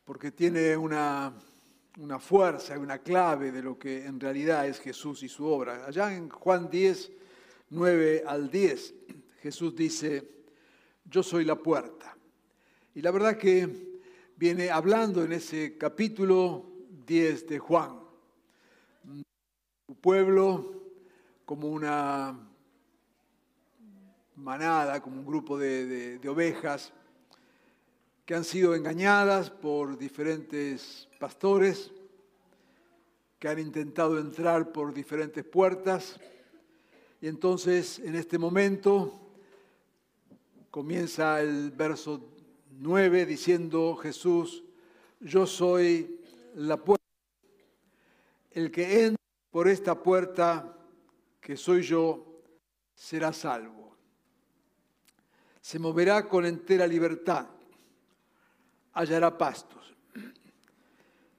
porque 0.04 0.30
tiene 0.30 0.76
una 0.76 1.34
una 1.98 2.18
fuerza, 2.18 2.78
una 2.78 2.98
clave 2.98 3.50
de 3.52 3.62
lo 3.62 3.78
que 3.78 4.04
en 4.04 4.20
realidad 4.20 4.66
es 4.66 4.78
Jesús 4.80 5.22
y 5.22 5.28
su 5.28 5.44
obra. 5.44 5.86
Allá 5.86 6.14
en 6.14 6.28
Juan 6.28 6.70
10, 6.70 7.10
9 7.70 8.24
al 8.26 8.50
10, 8.50 8.94
Jesús 9.42 9.74
dice, 9.74 10.28
yo 11.04 11.22
soy 11.22 11.44
la 11.44 11.56
puerta. 11.56 12.16
Y 12.94 13.02
la 13.02 13.10
verdad 13.10 13.36
que 13.36 14.00
viene 14.36 14.70
hablando 14.70 15.24
en 15.24 15.32
ese 15.32 15.76
capítulo 15.76 16.70
10 17.06 17.48
de 17.48 17.58
Juan. 17.58 18.00
Su 19.86 19.94
pueblo 19.96 20.82
como 21.44 21.68
una 21.68 22.38
manada, 24.36 25.02
como 25.02 25.20
un 25.20 25.26
grupo 25.26 25.58
de, 25.58 26.18
de 26.18 26.28
ovejas 26.28 26.92
que 28.30 28.36
han 28.36 28.44
sido 28.44 28.76
engañadas 28.76 29.50
por 29.50 29.98
diferentes 29.98 31.08
pastores, 31.18 31.90
que 33.40 33.48
han 33.48 33.58
intentado 33.58 34.20
entrar 34.20 34.70
por 34.70 34.94
diferentes 34.94 35.44
puertas. 35.44 36.20
Y 37.20 37.26
entonces, 37.26 37.98
en 37.98 38.14
este 38.14 38.38
momento, 38.38 39.32
comienza 40.70 41.40
el 41.40 41.72
verso 41.72 42.20
9 42.78 43.26
diciendo 43.26 43.96
Jesús, 43.96 44.62
yo 45.18 45.44
soy 45.44 46.20
la 46.54 46.76
puerta. 46.76 47.04
El 48.52 48.70
que 48.70 49.06
entra 49.06 49.24
por 49.50 49.66
esta 49.66 50.00
puerta, 50.00 50.78
que 51.40 51.56
soy 51.56 51.82
yo, 51.82 52.44
será 52.94 53.32
salvo. 53.32 53.96
Se 55.60 55.80
moverá 55.80 56.28
con 56.28 56.46
entera 56.46 56.86
libertad 56.86 57.48
hallará 58.92 59.36
pastos. 59.36 59.94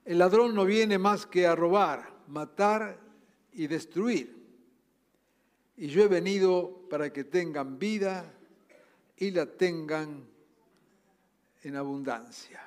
El 0.06 0.18
ladrón 0.18 0.56
no 0.56 0.66
viene 0.66 0.98
más 0.98 1.26
que 1.26 1.46
a 1.46 1.56
robar, 1.56 2.12
matar 2.28 3.00
y 3.54 3.68
destruir. 3.68 4.42
Y 5.78 5.88
yo 5.88 6.04
he 6.04 6.08
venido 6.08 6.88
para 6.90 7.12
que 7.12 7.24
tengan 7.24 7.78
vida 7.78 8.34
y 9.18 9.32
la 9.32 9.46
tengan 9.46 10.28
en 11.64 11.76
abundancia. 11.76 12.62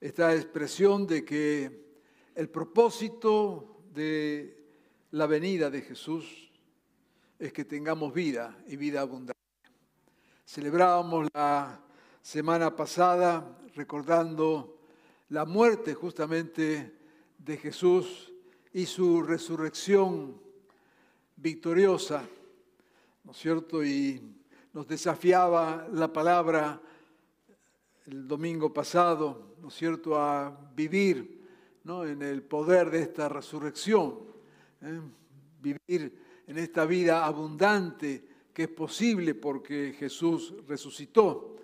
Esta 0.00 0.34
expresión 0.34 1.06
de 1.06 1.24
que 1.24 1.90
el 2.34 2.48
propósito 2.48 3.82
de 3.92 4.56
la 5.10 5.26
venida 5.26 5.68
de 5.68 5.82
Jesús 5.82 6.50
es 7.38 7.52
que 7.52 7.64
tengamos 7.64 8.12
vida 8.14 8.56
y 8.66 8.76
vida 8.76 9.02
abundante. 9.02 9.38
Celebrábamos 10.46 11.28
la 11.34 11.80
semana 12.22 12.76
pasada 12.76 13.58
recordando 13.74 14.78
la 15.30 15.44
muerte 15.44 15.94
justamente 15.94 16.92
de 17.38 17.56
Jesús 17.56 18.32
y 18.72 18.86
su 18.86 19.22
resurrección 19.22 20.40
victoriosa, 21.36 22.24
¿no 23.24 23.32
es 23.32 23.38
cierto? 23.38 23.84
Y 23.84 24.20
nos 24.72 24.86
desafiaba 24.86 25.88
la 25.92 26.12
palabra 26.12 26.80
el 28.06 28.28
domingo 28.28 28.72
pasado, 28.72 29.54
¿no 29.60 29.68
es 29.68 29.74
cierto?, 29.74 30.16
a 30.16 30.56
vivir 30.74 31.40
¿no? 31.84 32.04
en 32.04 32.22
el 32.22 32.42
poder 32.42 32.90
de 32.90 33.02
esta 33.02 33.28
resurrección, 33.28 34.18
¿eh? 34.82 35.00
vivir 35.62 36.18
en 36.46 36.58
esta 36.58 36.84
vida 36.84 37.24
abundante 37.24 38.24
que 38.52 38.64
es 38.64 38.68
posible 38.68 39.34
porque 39.34 39.94
Jesús 39.96 40.54
resucitó 40.66 41.56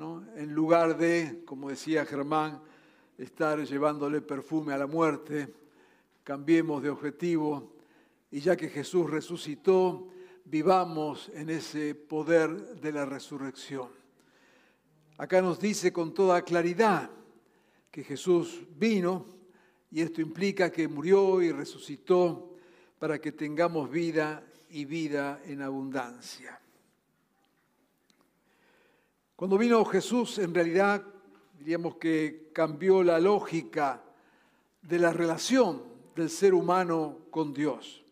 en 0.00 0.54
lugar 0.54 0.96
de, 0.96 1.42
como 1.44 1.70
decía 1.70 2.06
Germán, 2.06 2.62
estar 3.16 3.58
llevándole 3.64 4.20
perfume 4.20 4.72
a 4.72 4.78
la 4.78 4.86
muerte, 4.86 5.52
cambiemos 6.22 6.82
de 6.82 6.90
objetivo 6.90 7.72
y 8.30 8.40
ya 8.40 8.56
que 8.56 8.68
Jesús 8.68 9.10
resucitó, 9.10 10.06
vivamos 10.44 11.30
en 11.34 11.50
ese 11.50 11.96
poder 11.96 12.76
de 12.80 12.92
la 12.92 13.06
resurrección. 13.06 13.88
Acá 15.16 15.42
nos 15.42 15.58
dice 15.58 15.92
con 15.92 16.14
toda 16.14 16.42
claridad 16.42 17.10
que 17.90 18.04
Jesús 18.04 18.60
vino 18.76 19.26
y 19.90 20.00
esto 20.00 20.20
implica 20.20 20.70
que 20.70 20.86
murió 20.86 21.42
y 21.42 21.50
resucitó 21.50 22.54
para 23.00 23.18
que 23.18 23.32
tengamos 23.32 23.90
vida 23.90 24.44
y 24.70 24.84
vida 24.84 25.42
en 25.44 25.62
abundancia. 25.62 26.60
Cuando 29.38 29.56
vino 29.56 29.84
Jesús, 29.84 30.38
en 30.38 30.52
realidad 30.52 31.00
diríamos 31.56 31.94
que 31.94 32.50
cambió 32.52 33.04
la 33.04 33.20
lógica 33.20 34.02
de 34.82 34.98
la 34.98 35.12
relación 35.12 35.80
del 36.16 36.28
ser 36.28 36.54
humano 36.54 37.18
con 37.30 37.54
Dios. 37.54 38.02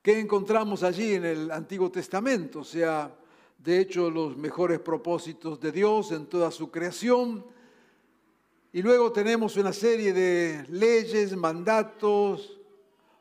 ¿Qué 0.00 0.20
encontramos 0.20 0.84
allí 0.84 1.14
en 1.14 1.24
el 1.24 1.50
Antiguo 1.50 1.90
Testamento? 1.90 2.60
O 2.60 2.64
sea, 2.64 3.12
de 3.58 3.80
hecho, 3.80 4.08
los 4.08 4.36
mejores 4.36 4.78
propósitos 4.78 5.58
de 5.58 5.72
Dios 5.72 6.12
en 6.12 6.26
toda 6.26 6.52
su 6.52 6.70
creación. 6.70 7.44
Y 8.72 8.82
luego 8.82 9.10
tenemos 9.10 9.56
una 9.56 9.72
serie 9.72 10.12
de 10.12 10.64
leyes, 10.68 11.36
mandatos, 11.36 12.60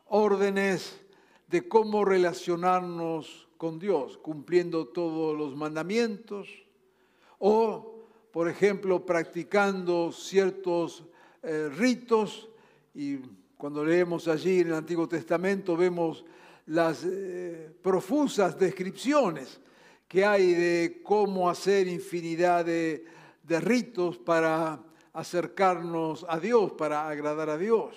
órdenes 0.10 1.02
de 1.48 1.68
cómo 1.68 2.06
relacionarnos 2.06 3.48
con 3.58 3.80
Dios, 3.80 4.16
cumpliendo 4.20 4.90
todos 4.90 5.36
los 5.36 5.56
mandamientos 5.56 6.65
o, 7.40 8.08
por 8.32 8.50
ejemplo, 8.50 9.06
practicando 9.06 10.12
ciertos 10.12 11.06
eh, 11.42 11.70
ritos 11.70 12.50
y 12.94 13.20
cuando 13.58 13.84
leemos 13.84 14.28
allí 14.28 14.62
en 14.62 14.68
el 14.68 14.74
Antiguo 14.74 15.08
Testamento 15.08 15.78
vemos 15.78 16.26
las 16.68 17.04
eh, 17.04 17.72
profusas 17.82 18.58
descripciones 18.58 19.60
que 20.08 20.26
hay 20.26 20.54
de 20.54 21.02
cómo 21.04 21.50
hacer 21.50 21.88
infinidad 21.88 22.66
de, 22.66 23.06
de 23.44 23.60
ritos 23.60 24.18
para 24.18 24.84
acercarnos 25.14 26.26
a 26.28 26.40
Dios, 26.40 26.74
para 26.74 27.08
agradar 27.08 27.50
a 27.50 27.58
Dios. 27.58 27.96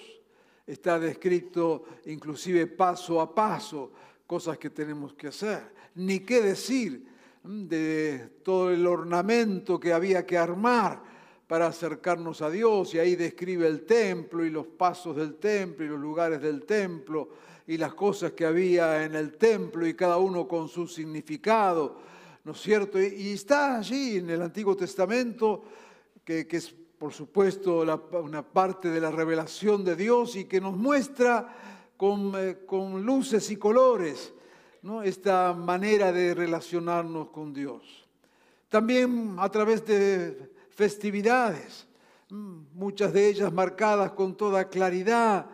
Está 0.67 0.99
descrito 0.99 1.85
inclusive 2.07 2.67
paso 2.67 3.21
a 3.21 3.35
paso 3.35 3.93
cosas 4.27 4.59
que 4.59 4.71
tenemos 4.71 5.15
que 5.15 5.29
hacer. 5.29 5.63
Ni 5.95 6.21
qué 6.21 6.43
decir 6.43 7.07
de 7.49 8.29
todo 8.43 8.71
el 8.71 8.87
ornamento 8.87 9.81
que 9.81 9.95
había 9.95 10.27
que 10.27 10.37
armar 10.37 11.03
para 11.47 11.69
acercarnos 11.69 12.43
a 12.43 12.51
Dios 12.51 12.93
y 12.93 12.99
ahí 12.99 13.17
describe 13.17 13.67
el 13.67 13.87
templo 13.87 14.45
y 14.45 14.51
los 14.51 14.67
pasos 14.67 15.17
del 15.17 15.37
templo 15.37 15.83
y 15.83 15.89
los 15.89 15.99
lugares 15.99 16.43
del 16.43 16.65
templo 16.65 17.31
y 17.67 17.79
las 17.79 17.95
cosas 17.95 18.33
que 18.33 18.45
había 18.45 19.03
en 19.03 19.15
el 19.15 19.39
templo 19.39 19.87
y 19.87 19.95
cada 19.95 20.19
uno 20.19 20.47
con 20.47 20.69
su 20.69 20.87
significado, 20.87 21.97
¿no 22.45 22.53
es 22.53 22.61
cierto? 22.61 23.01
Y 23.01 23.33
está 23.33 23.79
allí 23.79 24.19
en 24.19 24.29
el 24.29 24.43
Antiguo 24.43 24.77
Testamento, 24.77 25.63
que, 26.23 26.47
es 26.51 26.75
por 26.99 27.15
supuesto 27.15 27.81
una 28.23 28.43
parte 28.43 28.91
de 28.91 29.01
la 29.01 29.11
revelación 29.11 29.85
de 29.87 29.97
Dios 29.97 30.37
y 30.37 30.45
que 30.45 30.61
nos 30.61 30.77
muestra 30.77 31.49
con, 31.97 32.33
eh, 32.37 32.59
con 32.67 33.07
luces 33.07 33.51
y 33.51 33.57
colores 33.57 34.35
esta 35.05 35.53
manera 35.53 36.13
de 36.13 36.35
relacionarnos 36.35 37.29
con 37.29 37.53
Dios. 37.53 38.07
También 38.69 39.37
a 39.39 39.49
través 39.51 39.85
de 39.87 40.51
festividades, 40.71 41.87
mm, 42.31 42.59
muchas 42.75 43.13
de 43.13 43.29
ellas 43.29 43.53
marcadas 43.53 44.13
con 44.13 44.37
toda 44.37 44.69
claridad, 44.69 45.47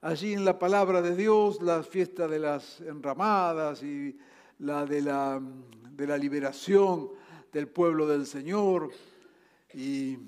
allí 0.00 0.32
en 0.32 0.44
la 0.44 0.58
palabra 0.58 1.02
de 1.02 1.14
Dios, 1.14 1.60
la 1.62 1.82
fiesta 1.82 2.26
de 2.26 2.38
las 2.38 2.80
enramadas 2.80 3.82
y 3.82 4.16
la 4.58 4.84
de 4.86 5.02
la, 5.02 5.40
de 5.90 6.06
la 6.06 6.16
liberación 6.16 7.10
del 7.52 7.68
pueblo 7.68 8.06
del 8.06 8.26
Señor, 8.26 8.90
y 9.74 10.18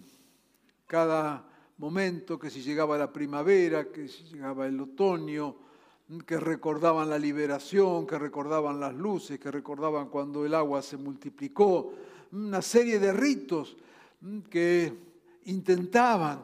cada 0.86 1.44
momento 1.78 2.38
que 2.38 2.50
si 2.50 2.62
llegaba 2.62 2.96
la 2.98 3.12
primavera, 3.12 3.90
que 3.90 4.08
si 4.08 4.24
llegaba 4.24 4.66
el 4.66 4.80
otoño, 4.80 5.56
que 6.20 6.38
recordaban 6.38 7.08
la 7.08 7.18
liberación, 7.18 8.06
que 8.06 8.18
recordaban 8.18 8.78
las 8.78 8.94
luces, 8.94 9.38
que 9.38 9.50
recordaban 9.50 10.08
cuando 10.08 10.44
el 10.44 10.54
agua 10.54 10.82
se 10.82 10.96
multiplicó, 10.96 11.94
una 12.32 12.62
serie 12.62 12.98
de 12.98 13.12
ritos 13.12 13.76
que 14.50 14.92
intentaban 15.44 16.40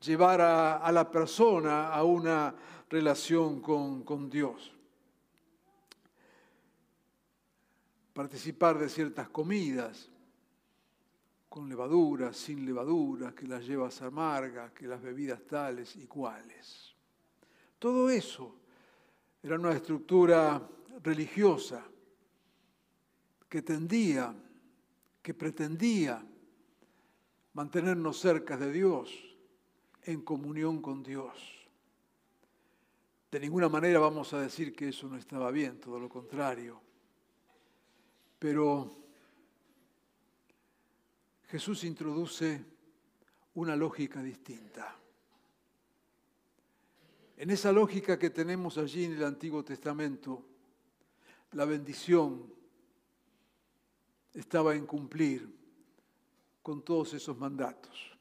llevar 0.00 0.40
a, 0.40 0.92
la 0.92 1.10
persona 1.10 1.88
a 1.88 2.02
una 2.04 2.54
relación 2.88 3.60
con, 3.60 4.02
con 4.02 4.30
Dios. 4.30 4.72
Participar 8.12 8.78
de 8.78 8.88
ciertas 8.88 9.28
comidas, 9.28 10.08
con 11.48 11.68
levadura, 11.68 12.32
sin 12.32 12.64
levadura, 12.64 13.34
que 13.34 13.46
las 13.46 13.64
llevas 13.64 14.02
amargas, 14.02 14.72
que 14.72 14.86
las 14.86 15.02
bebidas 15.02 15.40
tales 15.46 15.96
y 15.96 16.06
cuales. 16.06 16.94
Todo 17.78 18.10
eso 18.10 18.59
era 19.42 19.56
una 19.56 19.72
estructura 19.72 20.68
religiosa 21.02 21.84
que 23.48 23.62
tendía, 23.62 24.34
que 25.22 25.34
pretendía 25.34 26.24
mantenernos 27.54 28.18
cerca 28.18 28.56
de 28.56 28.72
Dios, 28.72 29.10
en 30.04 30.22
comunión 30.22 30.80
con 30.80 31.02
Dios. 31.02 31.32
De 33.30 33.38
ninguna 33.38 33.68
manera 33.68 33.98
vamos 33.98 34.32
a 34.32 34.40
decir 34.40 34.74
que 34.74 34.88
eso 34.88 35.08
no 35.08 35.16
estaba 35.16 35.50
bien, 35.50 35.78
todo 35.80 35.98
lo 35.98 36.08
contrario. 36.08 36.80
Pero 38.38 38.96
Jesús 41.48 41.84
introduce 41.84 42.64
una 43.54 43.76
lógica 43.76 44.22
distinta. 44.22 44.99
En 47.40 47.48
esa 47.48 47.72
lógica 47.72 48.18
que 48.18 48.28
tenemos 48.28 48.76
allí 48.76 49.06
en 49.06 49.14
el 49.14 49.24
Antiguo 49.24 49.64
Testamento, 49.64 50.44
la 51.52 51.64
bendición 51.64 52.52
estaba 54.34 54.74
en 54.74 54.84
cumplir 54.84 55.48
con 56.62 56.82
todos 56.82 57.14
esos 57.14 57.38
mandatos. 57.38 58.14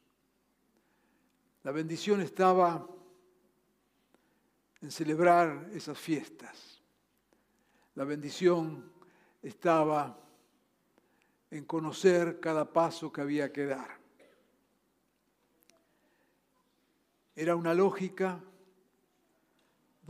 La 1.64 1.74
bendición 1.74 2.22
estaba 2.22 2.88
en 4.80 4.90
celebrar 4.90 5.70
esas 5.74 6.00
fiestas. 6.00 6.82
La 7.96 8.06
bendición 8.06 8.90
estaba 9.44 10.18
en 11.52 11.66
conocer 11.66 12.40
cada 12.40 12.72
paso 12.72 13.12
que 13.12 13.20
había 13.20 13.52
que 13.52 13.66
dar. 13.66 14.00
Era 17.36 17.58
una 17.58 17.74
lógica 17.74 18.42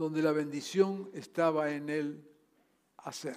donde 0.00 0.22
la 0.22 0.32
bendición 0.32 1.10
estaba 1.12 1.72
en 1.72 1.90
el 1.90 2.24
hacer. 2.96 3.36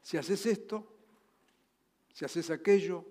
Si 0.00 0.16
haces 0.16 0.46
esto, 0.46 0.86
si 2.12 2.24
haces 2.24 2.50
aquello, 2.50 3.04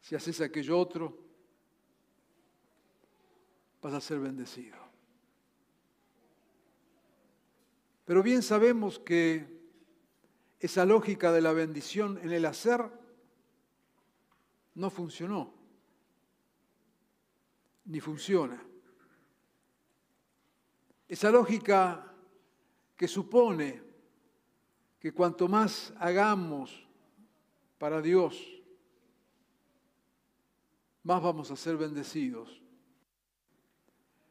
si 0.00 0.14
haces 0.14 0.40
aquello 0.40 0.78
otro, 0.78 1.18
vas 3.82 3.94
a 3.94 4.00
ser 4.00 4.20
bendecido. 4.20 4.76
Pero 8.04 8.22
bien 8.22 8.40
sabemos 8.40 9.00
que 9.00 9.48
esa 10.60 10.84
lógica 10.84 11.32
de 11.32 11.40
la 11.40 11.54
bendición 11.54 12.20
en 12.22 12.30
el 12.30 12.44
hacer 12.44 12.88
no 14.76 14.90
funcionó, 14.90 15.52
ni 17.86 17.98
funciona. 17.98 18.65
Esa 21.08 21.30
lógica 21.30 22.12
que 22.96 23.06
supone 23.06 23.82
que 24.98 25.12
cuanto 25.12 25.46
más 25.46 25.92
hagamos 25.98 26.86
para 27.78 28.02
Dios, 28.02 28.42
más 31.04 31.22
vamos 31.22 31.50
a 31.50 31.56
ser 31.56 31.76
bendecidos. 31.76 32.60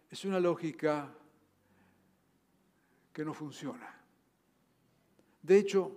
Es 0.10 0.26
una 0.26 0.40
lógica 0.40 1.14
que 3.14 3.24
no 3.24 3.34
funciona. 3.34 3.98
De 5.42 5.58
hecho, 5.58 5.96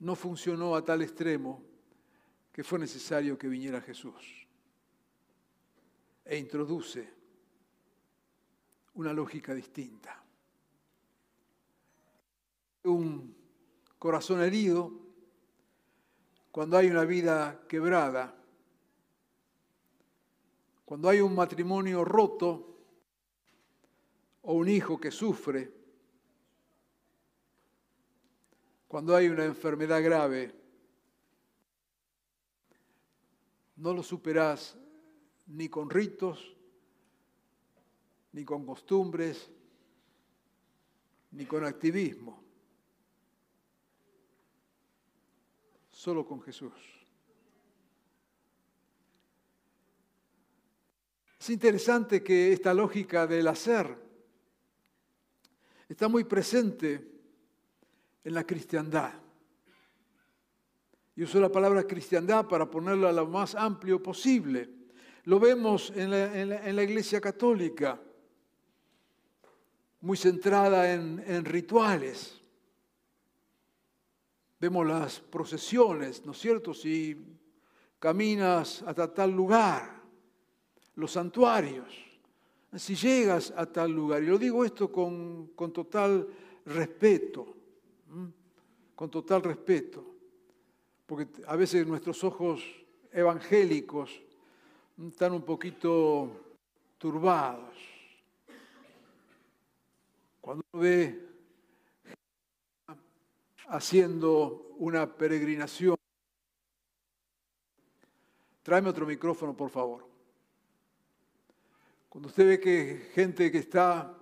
no 0.00 0.14
funcionó 0.14 0.74
a 0.74 0.84
tal 0.84 1.02
extremo 1.02 1.62
que 2.50 2.64
fue 2.64 2.78
necesario 2.78 3.36
que 3.36 3.48
viniera 3.48 3.80
Jesús 3.80 4.46
e 6.24 6.38
introduce 6.38 7.21
una 8.94 9.12
lógica 9.12 9.54
distinta. 9.54 10.22
Un 12.84 13.34
corazón 13.98 14.42
herido, 14.42 14.92
cuando 16.50 16.76
hay 16.76 16.88
una 16.88 17.04
vida 17.04 17.64
quebrada, 17.68 18.34
cuando 20.84 21.08
hay 21.08 21.20
un 21.20 21.34
matrimonio 21.34 22.04
roto 22.04 22.76
o 24.42 24.52
un 24.54 24.68
hijo 24.68 25.00
que 25.00 25.10
sufre, 25.10 25.72
cuando 28.88 29.16
hay 29.16 29.28
una 29.28 29.44
enfermedad 29.44 30.02
grave, 30.02 30.54
no 33.76 33.94
lo 33.94 34.02
superás 34.02 34.76
ni 35.46 35.68
con 35.68 35.88
ritos, 35.88 36.54
ni 38.32 38.44
con 38.44 38.64
costumbres, 38.64 39.50
ni 41.32 41.44
con 41.46 41.64
activismo, 41.64 42.42
solo 45.90 46.26
con 46.26 46.40
Jesús. 46.42 46.72
Es 51.38 51.50
interesante 51.50 52.22
que 52.22 52.52
esta 52.52 52.72
lógica 52.72 53.26
del 53.26 53.48
hacer 53.48 53.96
está 55.88 56.06
muy 56.06 56.24
presente 56.24 57.12
en 58.22 58.34
la 58.34 58.46
cristiandad. 58.46 59.12
Y 61.16 61.24
uso 61.24 61.40
la 61.40 61.50
palabra 61.50 61.84
cristiandad 61.84 62.46
para 62.46 62.70
ponerla 62.70 63.12
lo 63.12 63.26
más 63.26 63.54
amplio 63.54 64.02
posible. 64.02 64.70
Lo 65.24 65.38
vemos 65.38 65.92
en 65.94 66.10
la, 66.10 66.82
iglesia 66.82 67.20
católica, 67.20 68.00
muy 70.02 70.16
centrada 70.16 70.92
en, 70.92 71.44
rituales. 71.44 72.40
Vemos 74.60 74.86
las 74.86 75.20
procesiones, 75.20 76.26
¿no 76.26 76.32
es 76.32 76.38
cierto? 76.38 76.74
Si 76.74 77.16
caminas 77.98 78.82
hasta 78.82 79.12
tal 79.12 79.30
lugar, 79.30 80.02
los 80.96 81.12
santuarios, 81.12 81.86
si 82.76 82.94
llegas 82.94 83.52
a 83.56 83.64
tal 83.66 83.92
lugar, 83.92 84.22
y 84.22 84.26
lo 84.26 84.38
digo 84.38 84.64
esto 84.64 84.90
con, 84.90 85.48
con 85.54 85.72
total 85.72 86.28
respeto, 86.66 87.54
con 88.94 89.10
total 89.10 89.42
respeto, 89.42 90.04
porque 91.06 91.28
a 91.46 91.54
veces 91.54 91.86
nuestros 91.86 92.22
ojos 92.24 92.62
evangélicos 93.12 94.10
están 94.98 95.32
un 95.32 95.42
poquito 95.42 96.28
turbados. 96.98 97.91
Cuando 100.42 100.64
uno 100.72 100.82
ve 100.82 101.28
haciendo 103.68 104.74
una 104.78 105.16
peregrinación, 105.16 105.94
tráeme 108.64 108.88
otro 108.88 109.06
micrófono, 109.06 109.56
por 109.56 109.70
favor. 109.70 110.04
Cuando 112.08 112.28
usted 112.28 112.48
ve 112.48 112.60
que 112.60 113.10
gente 113.14 113.52
que 113.52 113.58
está 113.58 114.18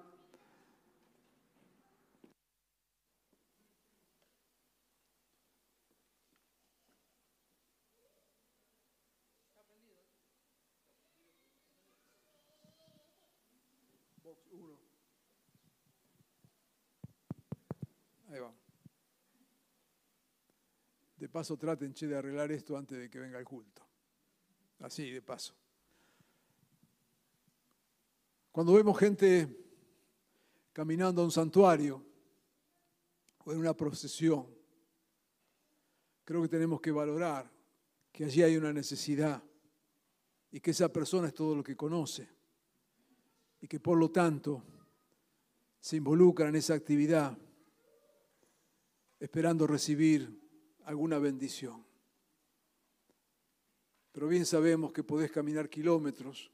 De 18.31 18.39
paso, 21.31 21.57
traten 21.57 21.93
de 21.93 22.17
arreglar 22.17 22.51
esto 22.53 22.77
antes 22.77 22.99
de 22.99 23.09
que 23.09 23.19
venga 23.19 23.39
el 23.39 23.45
culto. 23.45 23.83
Así, 24.81 25.11
de 25.11 25.23
paso. 25.23 25.55
Cuando 28.51 28.73
vemos 28.73 28.99
gente 28.99 29.57
caminando 30.73 31.23
a 31.23 31.25
un 31.25 31.31
santuario 31.31 32.05
o 33.45 33.53
en 33.53 33.59
una 33.59 33.75
procesión, 33.75 34.47
creo 36.25 36.43
que 36.43 36.49
tenemos 36.49 36.81
que 36.81 36.91
valorar 36.91 37.51
que 38.11 38.25
allí 38.25 38.43
hay 38.43 38.57
una 38.57 38.73
necesidad 38.73 39.43
y 40.51 40.61
que 40.61 40.73
esa 40.73 40.93
persona 40.93 41.29
es 41.29 41.35
todo 41.35 41.55
lo 41.55 41.63
que 41.63 41.77
conoce 41.77 42.29
y 43.61 43.69
que 43.69 43.79
por 43.79 43.99
lo 43.99 44.11
tanto 44.11 44.65
se 45.79 45.97
involucra 45.97 46.49
en 46.49 46.57
esa 46.57 46.75
actividad 46.75 47.37
esperando 49.21 49.67
recibir 49.67 50.40
alguna 50.91 51.21
bendición. 51.21 51.85
Pero 54.11 54.27
bien 54.27 54.45
sabemos 54.45 54.93
que 54.93 55.05
podés 55.05 55.31
caminar 55.31 55.71
kilómetros, 55.71 56.51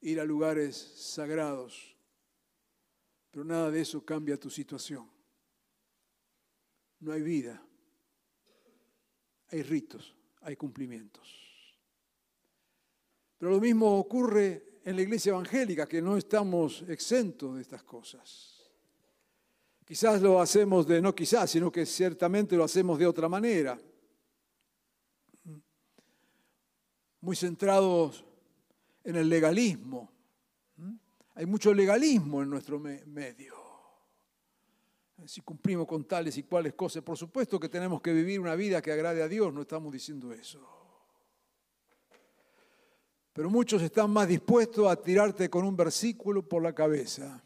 ir 0.00 0.18
a 0.18 0.24
lugares 0.24 0.76
sagrados, 0.96 1.94
pero 3.30 3.44
nada 3.44 3.70
de 3.70 3.82
eso 3.82 4.02
cambia 4.02 4.40
tu 4.40 4.48
situación. 4.48 5.10
No 7.00 7.12
hay 7.12 7.20
vida, 7.20 7.62
hay 9.50 9.62
ritos, 9.62 10.16
hay 10.40 10.56
cumplimientos. 10.56 11.28
Pero 13.36 13.52
lo 13.52 13.60
mismo 13.60 13.98
ocurre 13.98 14.80
en 14.84 14.96
la 14.96 15.02
iglesia 15.02 15.30
evangélica, 15.30 15.86
que 15.86 16.00
no 16.00 16.16
estamos 16.16 16.82
exentos 16.88 17.56
de 17.56 17.60
estas 17.60 17.82
cosas. 17.82 18.57
Quizás 19.88 20.20
lo 20.20 20.38
hacemos 20.38 20.86
de, 20.86 21.00
no 21.00 21.14
quizás, 21.14 21.50
sino 21.50 21.72
que 21.72 21.86
ciertamente 21.86 22.54
lo 22.54 22.64
hacemos 22.64 22.98
de 22.98 23.06
otra 23.06 23.26
manera. 23.26 23.80
Muy 27.22 27.34
centrados 27.34 28.22
en 29.02 29.16
el 29.16 29.30
legalismo. 29.30 30.12
Hay 31.36 31.46
mucho 31.46 31.72
legalismo 31.72 32.42
en 32.42 32.50
nuestro 32.50 32.78
medio. 32.78 33.54
Si 35.24 35.40
cumplimos 35.40 35.86
con 35.86 36.04
tales 36.04 36.36
y 36.36 36.42
cuales 36.42 36.74
cosas, 36.74 37.02
por 37.02 37.16
supuesto 37.16 37.58
que 37.58 37.70
tenemos 37.70 38.02
que 38.02 38.12
vivir 38.12 38.40
una 38.40 38.54
vida 38.56 38.82
que 38.82 38.92
agrade 38.92 39.22
a 39.22 39.26
Dios, 39.26 39.54
no 39.54 39.62
estamos 39.62 39.90
diciendo 39.90 40.34
eso. 40.34 40.68
Pero 43.32 43.48
muchos 43.48 43.80
están 43.80 44.10
más 44.10 44.28
dispuestos 44.28 44.86
a 44.86 44.96
tirarte 45.00 45.48
con 45.48 45.64
un 45.64 45.74
versículo 45.74 46.46
por 46.46 46.62
la 46.62 46.74
cabeza 46.74 47.42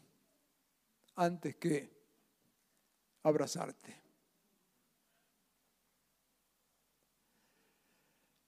antes 1.14 1.54
que 1.54 1.91
abrazarte. 3.22 4.00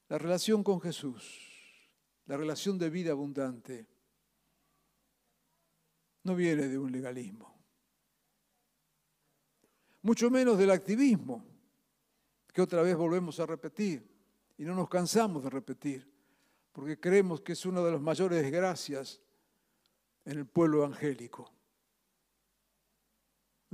La 0.09 0.19
relación 0.19 0.63
con 0.63 0.81
Jesús, 0.81 1.41
la 2.27 2.37
relación 2.37 2.79
de 2.79 2.91
vida 2.91 3.13
abundante, 3.13 3.87
no 6.25 6.35
viene 6.35 6.69
de 6.69 6.79
un 6.79 6.91
legalismo, 6.91 7.55
mucho 10.03 10.31
menos 10.31 10.59
del 10.59 10.71
activismo, 10.71 11.45
que 12.53 12.63
otra 12.63 12.83
vez 12.83 12.97
volvemos 12.97 13.41
a 13.41 13.47
repetir 13.47 14.09
y 14.57 14.65
no 14.65 14.75
nos 14.75 14.89
cansamos 14.89 15.43
de 15.43 15.51
repetir, 15.51 16.09
porque 16.73 17.01
creemos 17.01 17.41
que 17.41 17.53
es 17.53 17.67
una 17.67 17.81
de 17.81 17.93
las 17.93 18.01
mayores 18.01 18.43
desgracias 18.43 19.21
en 20.25 20.39
el 20.39 20.47
pueblo 20.47 20.85
evangélico 20.85 21.54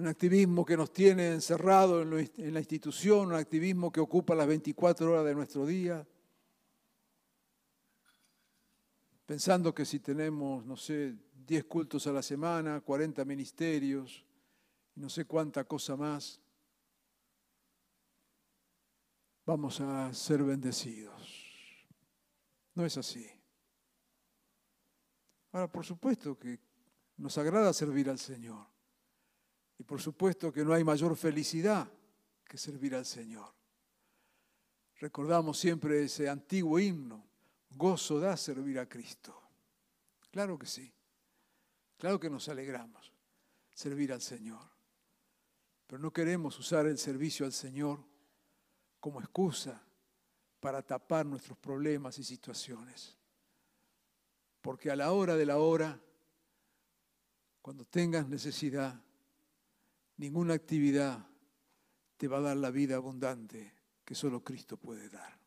un 0.00 0.07
activismo 0.07 0.64
que 0.64 0.78
nos 0.78 0.95
tiene 0.95 1.33
encerrados 1.33 2.07
en, 2.38 2.54
la 2.54 2.61
institución, 2.61 3.28
un 3.28 3.35
activismo 3.35 3.92
que 3.92 4.00
ocupa 4.00 4.35
las 4.35 4.47
24 4.47 5.12
horas 5.12 5.26
de 5.26 5.35
nuestro 5.35 5.66
día, 5.66 6.07
pensando 9.26 9.75
que 9.75 9.85
si 9.85 10.00
tenemos, 10.00 10.64
no 10.64 10.75
sé, 10.75 11.14
10 11.47 11.64
cultos 11.64 12.07
a 12.07 12.12
la 12.12 12.23
semana, 12.23 12.80
40 12.80 13.26
ministerios, 13.26 14.25
no 14.95 15.11
sé 15.11 15.26
cuánta 15.26 15.64
cosa 15.64 15.97
más, 15.97 16.40
vamos 19.45 19.83
a 19.83 20.14
ser 20.14 20.42
bendecidos. 20.42 21.87
No 22.75 22.87
es 22.87 22.97
así. 22.97 23.26
Ahora, 25.52 25.71
por 25.71 25.85
supuesto 25.85 26.38
que 26.38 26.59
nos 27.19 27.37
agrada 27.37 27.75
servir 27.75 28.09
al 28.09 28.19
Señor. 28.19 28.70
Y 29.81 29.83
por 29.83 29.99
supuesto 29.99 30.53
que 30.53 30.63
no 30.63 30.75
hay 30.75 30.85
mayor 30.85 31.17
felicidad 31.17 31.91
que 32.45 32.59
servir 32.59 32.95
al 32.95 33.07
Señor. 33.07 33.51
Recordamos 34.97 35.59
siempre 35.59 36.03
ese 36.03 36.29
antiguo 36.29 36.79
himno, 36.79 37.25
gozo 37.71 38.21
da 38.21 38.37
servir 38.37 38.79
a 38.79 38.87
Cristo. 38.87 39.35
Claro 40.31 40.59
que 40.59 40.67
sí, 40.67 40.93
claro 41.97 42.21
que 42.21 42.29
nos 42.29 42.47
alegramos 42.51 43.11
servir 43.73 44.13
al 44.13 44.21
Señor. 44.21 44.61
Pero 45.87 45.99
no 46.03 46.13
queremos 46.13 46.59
usar 46.59 46.85
el 46.85 46.99
servicio 46.99 47.47
al 47.47 47.55
Señor 47.55 48.05
como 49.01 49.19
excusa 49.19 49.83
para 50.61 50.83
tapar 50.83 51.25
nuestros 51.25 51.57
problemas 51.57 52.19
y 52.19 52.25
situaciones. 52.25 53.17
Porque 54.61 54.91
a 54.91 54.97
la 54.97 55.13
hora 55.13 55.37
de 55.37 55.47
la 55.47 55.57
hora, 55.57 55.99
cuando 57.63 57.87
tengas 57.87 58.29
necesidad, 58.29 59.03
Ninguna 60.21 60.53
actividad 60.53 61.27
te 62.19 62.29
va 62.29 62.37
a 62.37 62.43
dar 62.43 62.57
la 62.59 62.71
vida 62.71 62.97
abundante 62.97 63.73
que 64.05 64.15
solo 64.15 64.45
Cristo 64.45 64.77
puede 64.77 65.09
dar. 65.09 65.41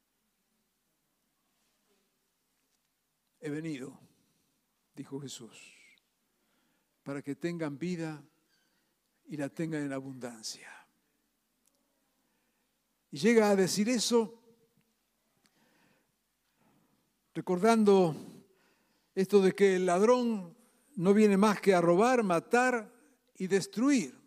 He 3.40 3.52
venido, 3.52 4.00
dijo 4.96 5.20
Jesús, 5.20 5.56
para 7.04 7.22
que 7.22 7.36
tengan 7.36 7.78
vida 7.78 8.26
y 9.26 9.38
la 9.38 9.48
tengan 9.50 9.84
en 9.84 9.94
abundancia. 9.94 10.72
Y 13.12 13.20
llega 13.20 13.52
a 13.52 13.56
decir 13.56 13.90
eso 13.90 14.42
recordando 17.36 18.16
esto 19.14 19.40
de 19.40 19.54
que 19.54 19.76
el 19.76 19.86
ladrón 19.86 20.58
no 20.96 21.14
viene 21.14 21.38
más 21.38 21.62
que 21.62 21.76
a 21.76 21.82
robar, 21.82 22.24
matar 22.24 22.92
y 23.36 23.46
destruir. 23.46 24.23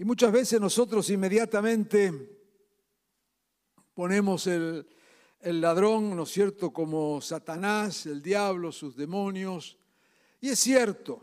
Y 0.00 0.04
muchas 0.06 0.32
veces 0.32 0.58
nosotros 0.58 1.10
inmediatamente 1.10 2.10
ponemos 3.92 4.46
el, 4.46 4.86
ladrón, 5.42 6.16
¿no 6.16 6.22
es 6.22 6.30
cierto?, 6.30 6.72
como 6.72 7.20
Satanás, 7.20 8.06
el 8.06 8.22
diablo, 8.22 8.72
sus 8.72 8.96
demonios. 8.96 9.76
Y 10.40 10.48
es 10.48 10.58
cierto, 10.58 11.22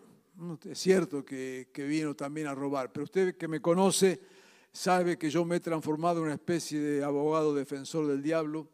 es 0.63 0.77
cierto 0.77 1.25
que, 1.25 1.67
vino 1.75 2.15
también 2.15 2.45
a 2.45 2.53
robar, 2.53 2.93
pero 2.93 3.05
usted 3.05 3.35
que 3.35 3.47
me 3.47 3.59
conoce 3.59 4.21
sabe 4.71 5.17
que 5.17 5.31
yo 5.31 5.43
me 5.43 5.55
he 5.55 5.59
transformado 5.59 6.19
en 6.19 6.25
una 6.25 6.35
especie 6.35 6.79
de 6.79 7.03
abogado 7.03 7.55
defensor 7.55 8.05
del 8.05 8.21
diablo 8.21 8.69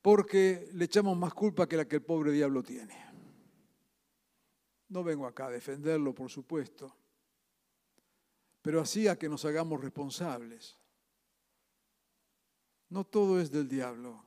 porque 0.00 0.70
le 0.72 0.86
echamos 0.86 1.18
más 1.18 1.34
culpa 1.34 1.68
que 1.68 1.76
la 1.76 1.84
que 1.86 1.96
el 1.96 2.02
pobre 2.02 2.32
diablo 2.32 2.62
tiene. 2.62 2.96
No 4.88 5.04
vengo 5.04 5.26
acá 5.26 5.48
a 5.48 5.50
defenderlo, 5.50 6.14
por 6.14 6.30
supuesto 6.30 7.03
pero 8.64 8.80
así 8.80 9.06
a 9.08 9.18
que 9.18 9.28
nos 9.28 9.44
hagamos 9.44 9.78
responsables. 9.78 10.78
No 12.88 13.04
todo 13.04 13.38
es 13.38 13.50
del 13.50 13.68
diablo, 13.68 14.24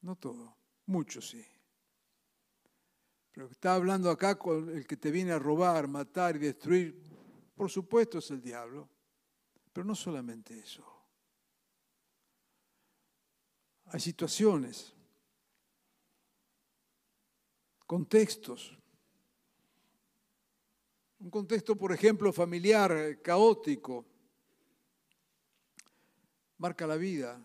no 0.00 0.16
todo, 0.16 0.56
mucho 0.86 1.22
sí. 1.22 1.46
Pero 3.30 3.46
está 3.46 3.76
hablando 3.76 4.10
acá 4.10 4.36
con 4.36 4.70
el 4.70 4.88
que 4.88 4.96
te 4.96 5.12
viene 5.12 5.30
a 5.30 5.38
robar, 5.38 5.86
matar 5.86 6.34
y 6.34 6.40
destruir, 6.40 7.00
por 7.54 7.70
supuesto 7.70 8.18
es 8.18 8.28
el 8.32 8.42
diablo, 8.42 8.88
pero 9.72 9.86
no 9.86 9.94
solamente 9.94 10.58
eso. 10.58 10.84
Hay 13.84 14.00
situaciones, 14.00 14.92
contextos 17.86 18.76
un 21.18 21.30
contexto, 21.30 21.76
por 21.76 21.92
ejemplo, 21.92 22.32
familiar, 22.32 22.92
eh, 22.92 23.22
caótico, 23.22 24.04
marca 26.58 26.86
la 26.86 26.96
vida 26.96 27.42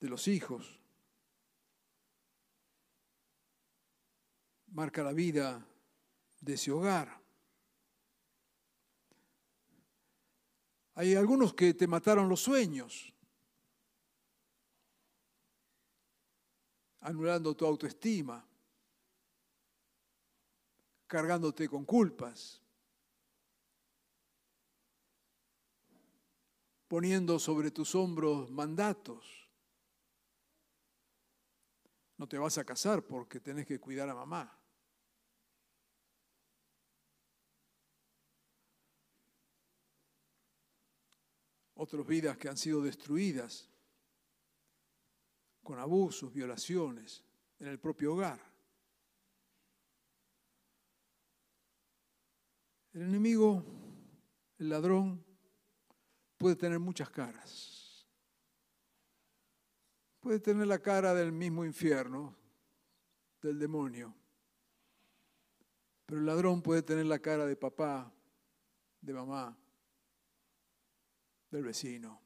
de 0.00 0.08
los 0.08 0.28
hijos, 0.28 0.80
marca 4.68 5.02
la 5.02 5.12
vida 5.12 5.66
de 6.40 6.54
ese 6.54 6.70
hogar. 6.70 7.20
Hay 10.94 11.14
algunos 11.14 11.54
que 11.54 11.74
te 11.74 11.86
mataron 11.86 12.28
los 12.28 12.40
sueños, 12.40 13.12
anulando 17.00 17.54
tu 17.54 17.64
autoestima 17.66 18.46
cargándote 21.06 21.68
con 21.68 21.84
culpas, 21.84 22.62
poniendo 26.88 27.38
sobre 27.38 27.70
tus 27.70 27.94
hombros 27.94 28.50
mandatos. 28.50 29.50
No 32.16 32.26
te 32.26 32.38
vas 32.38 32.56
a 32.58 32.64
casar 32.64 33.02
porque 33.02 33.40
tenés 33.40 33.66
que 33.66 33.78
cuidar 33.78 34.08
a 34.08 34.14
mamá. 34.14 34.58
Otras 41.74 42.06
vidas 42.06 42.38
que 42.38 42.48
han 42.48 42.56
sido 42.56 42.80
destruidas 42.80 43.68
con 45.62 45.78
abusos, 45.78 46.32
violaciones 46.32 47.22
en 47.58 47.66
el 47.66 47.78
propio 47.78 48.14
hogar. 48.14 48.55
El 52.96 53.02
enemigo, 53.02 53.62
el 54.56 54.70
ladrón, 54.70 55.22
puede 56.38 56.56
tener 56.56 56.78
muchas 56.78 57.10
caras. 57.10 58.06
puede 60.18 60.40
tener 60.40 60.66
la 60.66 60.78
cara 60.78 61.12
del 61.12 61.30
mismo 61.30 61.62
infierno, 61.66 62.34
del 63.42 63.58
demonio. 63.58 64.14
Pero 66.06 66.20
el 66.20 66.26
ladrón 66.26 66.62
puede 66.62 66.82
tener 66.82 67.04
la 67.04 67.18
cara 67.18 67.44
de 67.44 67.54
papá, 67.54 68.10
de 69.02 69.12
mamá, 69.12 69.54
del 71.50 71.64
vecino, 71.64 72.18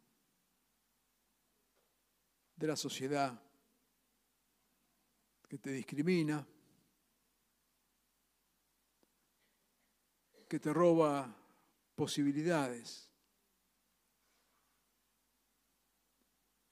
de 2.54 2.66
la 2.68 2.76
sociedad 2.76 3.42
que 5.48 5.58
te 5.58 5.72
discrimina, 5.72 6.46
que 10.50 10.58
te 10.58 10.72
roba 10.72 11.32
posibilidades. 11.94 13.08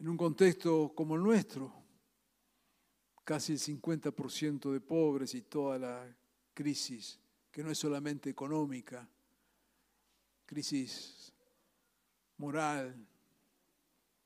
En 0.01 0.09
un 0.09 0.17
contexto 0.17 0.93
como 0.97 1.15
el 1.15 1.23
nuestro, 1.23 1.73
casi 3.23 3.53
el 3.53 3.61
50% 3.61 4.73
de 4.73 4.81
pobres 4.81 5.33
y 5.37 5.43
toda 5.43 5.79
la 5.79 6.17
crisis, 6.53 7.21
que 7.53 7.63
no 7.63 7.71
es 7.71 7.79
solamente 7.79 8.29
económica, 8.29 9.09
crisis 10.45 11.33
moral, 12.39 13.07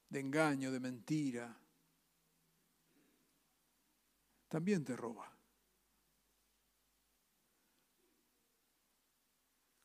de 0.09 0.21
engaño, 0.21 0.73
de 0.73 0.81
mentira, 0.81 1.61
también 4.49 4.83
te 4.83 4.97
roba. 4.97 5.32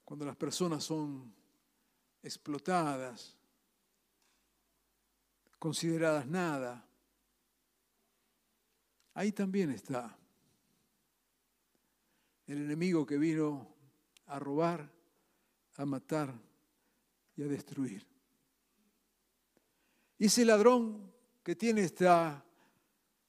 Cuando 0.08 0.26
las 0.26 0.38
personas 0.38 0.86
son 0.86 1.36
explotadas, 2.24 3.36
consideradas 5.60 6.26
nada, 6.26 6.88
ahí 9.16 9.34
también 9.34 9.70
está 9.70 10.18
el 12.46 12.60
enemigo 12.60 13.06
que 13.06 13.18
vino 13.18 13.68
a 14.28 14.40
robar, 14.40 14.90
a 15.76 15.86
matar 15.86 16.34
y 17.36 17.44
a 17.44 17.48
destruir. 17.48 18.08
Y 20.20 20.28
ese 20.28 20.46
ladrón 20.46 21.14
que 21.44 21.58
tiene 21.58 21.82
esta 21.82 22.46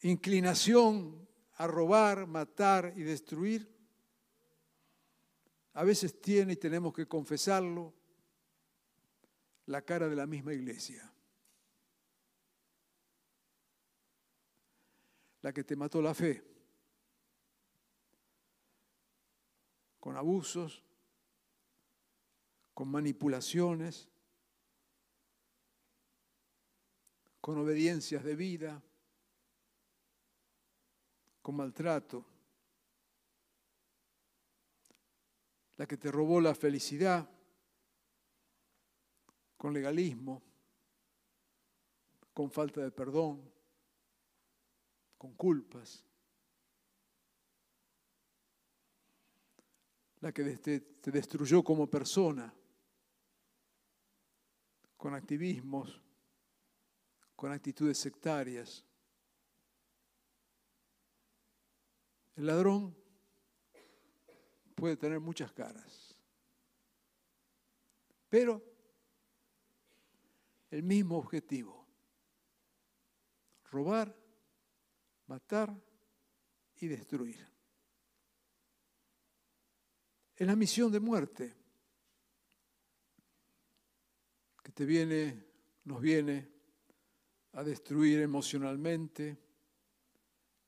inclinación 0.03 1.29
a 1.55 1.67
robar, 1.67 2.29
matar 2.29 2.93
y 2.95 3.03
destruir, 3.03 3.78
a 5.75 5.85
veces 5.85 6.21
tiene, 6.21 6.55
y 6.55 6.57
tenemos 6.57 6.93
que 6.93 7.07
confesarlo, 7.07 7.95
la 9.67 9.83
cara 9.83 10.09
de 10.09 10.17
la 10.17 10.27
misma 10.27 10.53
iglesia. 10.53 11.13
La 15.43 15.53
que 15.53 15.63
te 15.63 15.77
mató 15.77 16.03
la 16.03 16.15
fe. 16.15 16.43
Con 20.01 20.17
abusos, 20.17 20.83
con 22.75 22.89
manipulaciones, 22.89 24.09
con 27.41 27.59
obediencias 27.59 28.25
de 28.25 28.37
vida, 28.37 28.83
con 31.43 31.57
maltrato. 31.57 32.25
La 35.79 35.87
que 35.87 35.97
te 35.97 36.11
robó 36.11 36.41
la 36.41 36.55
felicidad 36.55 37.29
con 39.57 39.73
legalismo, 39.73 40.43
con 42.35 42.51
falta 42.51 42.81
de 42.81 42.91
perdón, 42.91 43.49
con 45.17 45.35
culpas. 45.35 46.05
La 50.21 50.33
que 50.33 50.57
te 50.57 51.11
destruyó 51.13 51.63
como 51.63 51.89
persona, 51.89 52.53
con 54.97 55.15
activismos, 55.15 56.03
con 57.37 57.53
actitudes 57.53 57.99
sectarias. 57.99 58.85
El 62.35 62.47
ladrón 62.47 62.97
puede 64.79 64.97
tener 64.97 65.19
muchas 65.19 65.53
caras. 65.53 66.15
Pero 68.29 68.63
el 70.71 70.85
mismo 70.85 71.19
objetivo, 71.19 71.85
robar, 73.73 74.15
matar 75.27 75.75
y 76.77 76.87
destruir. 76.87 77.45
Es 80.37 80.47
la 80.47 80.55
misión 80.55 80.93
de 80.93 81.01
muerte 81.01 81.57
que 84.63 84.71
te 84.71 84.85
viene, 84.85 85.45
nos 85.85 86.01
viene 86.01 86.49
a 87.55 87.65
destruir 87.65 88.21
emocionalmente, 88.21 89.37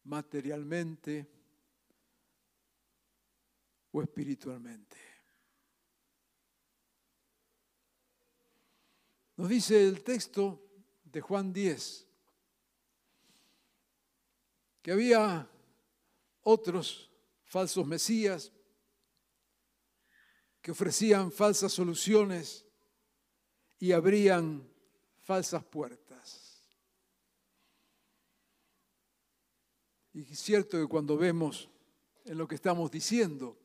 materialmente, 0.02 1.39
o 3.92 4.02
espiritualmente. 4.02 4.96
Nos 9.36 9.48
dice 9.48 9.86
el 9.86 10.02
texto 10.02 10.62
de 11.04 11.20
Juan 11.20 11.52
10 11.52 12.06
que 14.82 14.92
había 14.92 15.48
otros 16.42 17.10
falsos 17.44 17.86
mesías 17.86 18.52
que 20.62 20.70
ofrecían 20.70 21.32
falsas 21.32 21.72
soluciones 21.72 22.66
y 23.78 23.92
abrían 23.92 24.68
falsas 25.22 25.64
puertas. 25.64 26.62
Y 30.12 30.32
es 30.32 30.38
cierto 30.38 30.78
que 30.78 30.86
cuando 30.86 31.16
vemos 31.16 31.68
en 32.24 32.36
lo 32.36 32.46
que 32.46 32.56
estamos 32.56 32.90
diciendo, 32.90 33.59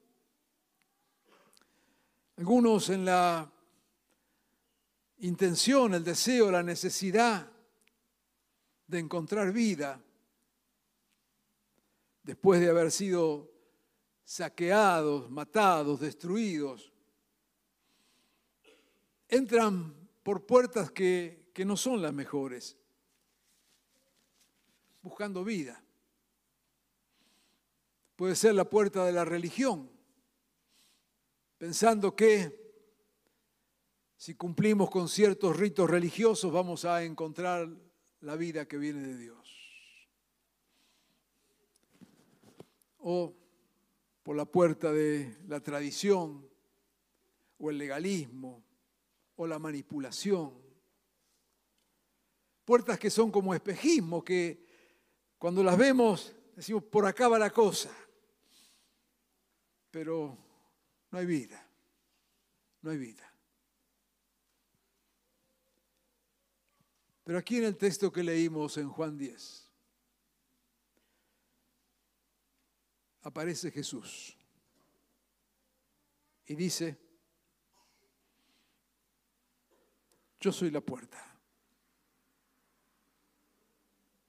algunos 2.37 2.89
en 2.89 3.05
la 3.05 3.49
intención, 5.19 5.93
el 5.93 6.03
deseo, 6.03 6.51
la 6.51 6.63
necesidad 6.63 7.49
de 8.87 8.99
encontrar 8.99 9.51
vida 9.51 10.01
después 12.23 12.59
de 12.59 12.69
haber 12.69 12.91
sido 12.91 13.51
saqueados, 14.23 15.29
matados, 15.29 15.99
destruidos, 15.99 16.91
entran 19.29 19.95
por 20.23 20.45
puertas 20.45 20.91
que, 20.91 21.51
que 21.53 21.63
no 21.63 21.77
son 21.77 22.01
las 22.01 22.13
mejores, 22.13 22.75
buscando 25.01 25.43
vida. 25.43 25.81
Puede 28.15 28.35
ser 28.35 28.55
la 28.55 28.67
puerta 28.69 29.05
de 29.05 29.11
la 29.11 29.23
religión, 29.23 29.94
pensando 31.65 32.15
que 32.15 32.63
si 34.15 34.35
cumplimos 34.35 34.87
con 34.91 35.09
ciertos 35.09 35.57
ritos 35.57 35.89
religiosos 35.89 36.53
vamos 36.53 36.85
a 36.85 37.03
encontrar 37.03 37.67
la 38.21 38.35
vida 38.35 38.67
que 38.67 38.77
viene 38.77 39.01
de 39.01 39.17
Dios. 39.17 39.49
O 42.99 43.33
por 44.21 44.35
la 44.35 44.45
puerta 44.45 44.91
de 44.91 45.35
la 45.47 45.59
tradición, 45.59 46.47
o 47.57 47.71
el 47.71 47.79
legalismo, 47.79 48.63
o 49.35 49.47
la 49.47 49.57
manipulación. 49.57 50.53
Puertas 52.63 52.99
que 52.99 53.09
son 53.09 53.31
como 53.31 53.55
espejismo, 53.55 54.23
que 54.23 54.63
cuando 55.39 55.63
las 55.63 55.75
vemos 55.75 56.31
decimos, 56.55 56.83
por 56.83 57.07
acá 57.07 57.27
va 57.27 57.39
la 57.39 57.49
cosa. 57.49 57.89
Pero 59.89 60.44
no 61.15 61.21
hay 61.21 61.27
vida. 61.27 61.65
No 62.81 62.91
hay 62.91 62.97
vida. 62.97 63.23
Pero 67.23 67.37
aquí 67.37 67.55
en 67.55 67.63
el 67.63 67.77
texto 67.77 68.11
que 68.11 68.21
leímos 68.21 68.75
en 68.75 68.89
Juan 68.89 69.17
10, 69.17 69.71
aparece 73.21 73.71
Jesús 73.71 74.37
y 76.47 76.53
dice, 76.53 76.99
yo 80.41 80.51
soy 80.51 80.69
la 80.69 80.81
puerta. 80.81 81.39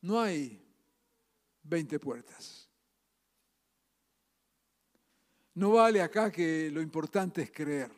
No 0.03 0.20
hay 0.20 0.64
20 1.64 1.99
puertas. 1.99 2.65
No 5.57 5.73
vale 5.73 6.03
acá 6.03 6.31
que 6.31 6.71
lo 6.71 6.83
importante 6.83 7.40
es 7.40 7.51
creer. 7.51 7.90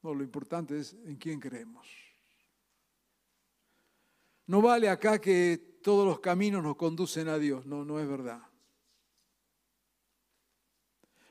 No, 0.00 0.14
lo 0.14 0.22
importante 0.22 0.78
es 0.78 0.94
en 1.04 1.16
quién 1.16 1.40
creemos. 1.40 1.88
No 4.46 4.62
vale 4.62 4.88
acá 4.88 5.20
que 5.20 5.78
todos 5.82 6.06
los 6.06 6.20
caminos 6.20 6.62
nos 6.62 6.76
conducen 6.76 7.28
a 7.28 7.36
Dios. 7.36 7.66
No, 7.66 7.84
no 7.84 7.98
es 7.98 8.08
verdad. 8.08 8.40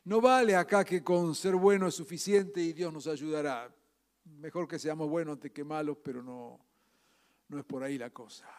No 0.03 0.19
vale 0.19 0.57
acá 0.57 0.83
que 0.83 1.01
con 1.01 1.33
ser 1.33 1.55
bueno 1.55 1.87
es 1.87 1.95
suficiente 1.95 2.61
y 2.61 2.73
Dios 2.73 2.91
nos 2.91 3.07
ayudará. 3.07 3.73
Mejor 4.25 4.67
que 4.67 4.77
seamos 4.77 5.09
buenos 5.09 5.35
antes 5.35 5.51
que 5.51 5.63
malos, 5.63 5.97
pero 6.03 6.21
no, 6.21 6.59
no 7.47 7.57
es 7.57 7.63
por 7.63 7.83
ahí 7.83 7.97
la 7.97 8.09
cosa. 8.09 8.49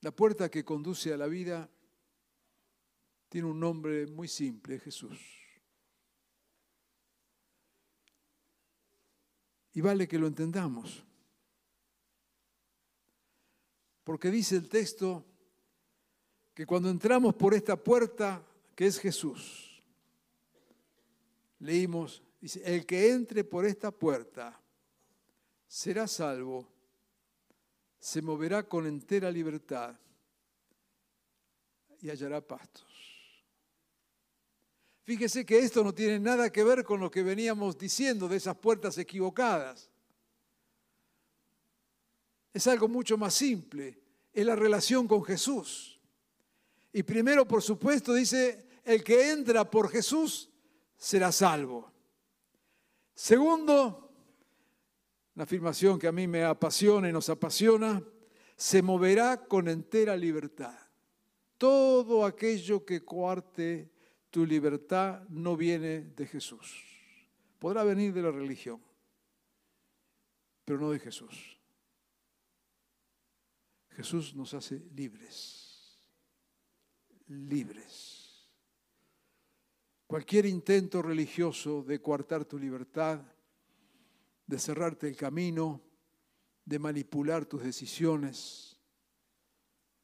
La 0.00 0.12
puerta 0.12 0.50
que 0.50 0.64
conduce 0.64 1.12
a 1.12 1.18
la 1.18 1.26
vida 1.26 1.68
tiene 3.28 3.48
un 3.48 3.60
nombre 3.60 4.06
muy 4.06 4.28
simple, 4.28 4.78
Jesús. 4.78 5.18
Y 9.74 9.80
vale 9.80 10.08
que 10.08 10.18
lo 10.18 10.26
entendamos. 10.26 11.04
Porque 14.02 14.30
dice 14.30 14.56
el 14.56 14.68
texto 14.68 15.24
que 16.54 16.66
cuando 16.66 16.88
entramos 16.90 17.34
por 17.34 17.54
esta 17.54 17.76
puerta, 17.76 18.42
que 18.74 18.86
es 18.86 18.98
Jesús, 18.98 19.82
leímos, 21.60 22.22
dice, 22.40 22.62
el 22.64 22.86
que 22.86 23.10
entre 23.10 23.44
por 23.44 23.66
esta 23.66 23.90
puerta 23.90 24.58
será 25.66 26.08
salvo, 26.08 26.66
se 28.00 28.22
moverá 28.22 28.66
con 28.66 28.86
entera 28.86 29.30
libertad 29.30 29.94
y 32.00 32.08
hallará 32.08 32.40
pastos. 32.40 32.87
Fíjese 35.08 35.46
que 35.46 35.58
esto 35.58 35.82
no 35.82 35.94
tiene 35.94 36.20
nada 36.20 36.52
que 36.52 36.62
ver 36.62 36.84
con 36.84 37.00
lo 37.00 37.10
que 37.10 37.22
veníamos 37.22 37.78
diciendo 37.78 38.28
de 38.28 38.36
esas 38.36 38.54
puertas 38.58 38.98
equivocadas. 38.98 39.88
Es 42.52 42.66
algo 42.66 42.88
mucho 42.88 43.16
más 43.16 43.32
simple, 43.32 43.98
es 44.34 44.44
la 44.44 44.54
relación 44.54 45.08
con 45.08 45.24
Jesús. 45.24 45.98
Y 46.92 47.04
primero, 47.04 47.48
por 47.48 47.62
supuesto, 47.62 48.12
dice, 48.12 48.66
el 48.84 49.02
que 49.02 49.30
entra 49.30 49.70
por 49.70 49.88
Jesús 49.88 50.50
será 50.94 51.32
salvo. 51.32 51.90
Segundo, 53.14 54.12
una 55.34 55.44
afirmación 55.44 55.98
que 55.98 56.08
a 56.08 56.12
mí 56.12 56.28
me 56.28 56.44
apasiona 56.44 57.08
y 57.08 57.14
nos 57.14 57.30
apasiona, 57.30 58.04
se 58.56 58.82
moverá 58.82 59.42
con 59.42 59.68
entera 59.68 60.14
libertad. 60.14 60.78
Todo 61.56 62.26
aquello 62.26 62.84
que 62.84 63.02
coarte 63.06 63.96
tu 64.30 64.44
libertad 64.46 65.22
no 65.28 65.56
viene 65.56 66.00
de 66.00 66.26
Jesús. 66.26 66.84
Podrá 67.58 67.82
venir 67.84 68.12
de 68.12 68.22
la 68.22 68.30
religión, 68.30 68.80
pero 70.64 70.78
no 70.78 70.90
de 70.90 70.98
Jesús. 70.98 71.58
Jesús 73.90 74.34
nos 74.34 74.54
hace 74.54 74.84
libres, 74.94 75.98
libres. 77.26 78.48
Cualquier 80.06 80.46
intento 80.46 81.02
religioso 81.02 81.82
de 81.82 82.00
coartar 82.00 82.44
tu 82.44 82.58
libertad, 82.58 83.20
de 84.46 84.58
cerrarte 84.58 85.08
el 85.08 85.16
camino, 85.16 85.82
de 86.64 86.78
manipular 86.78 87.44
tus 87.44 87.62
decisiones, 87.62 88.78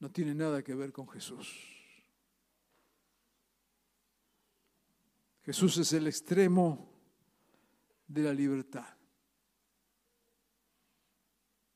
no 0.00 0.10
tiene 0.10 0.34
nada 0.34 0.62
que 0.62 0.74
ver 0.74 0.92
con 0.92 1.08
Jesús. 1.08 1.73
Jesús 5.44 5.76
es 5.76 5.92
el 5.92 6.06
extremo 6.06 6.90
de 8.08 8.22
la 8.22 8.32
libertad. 8.32 8.86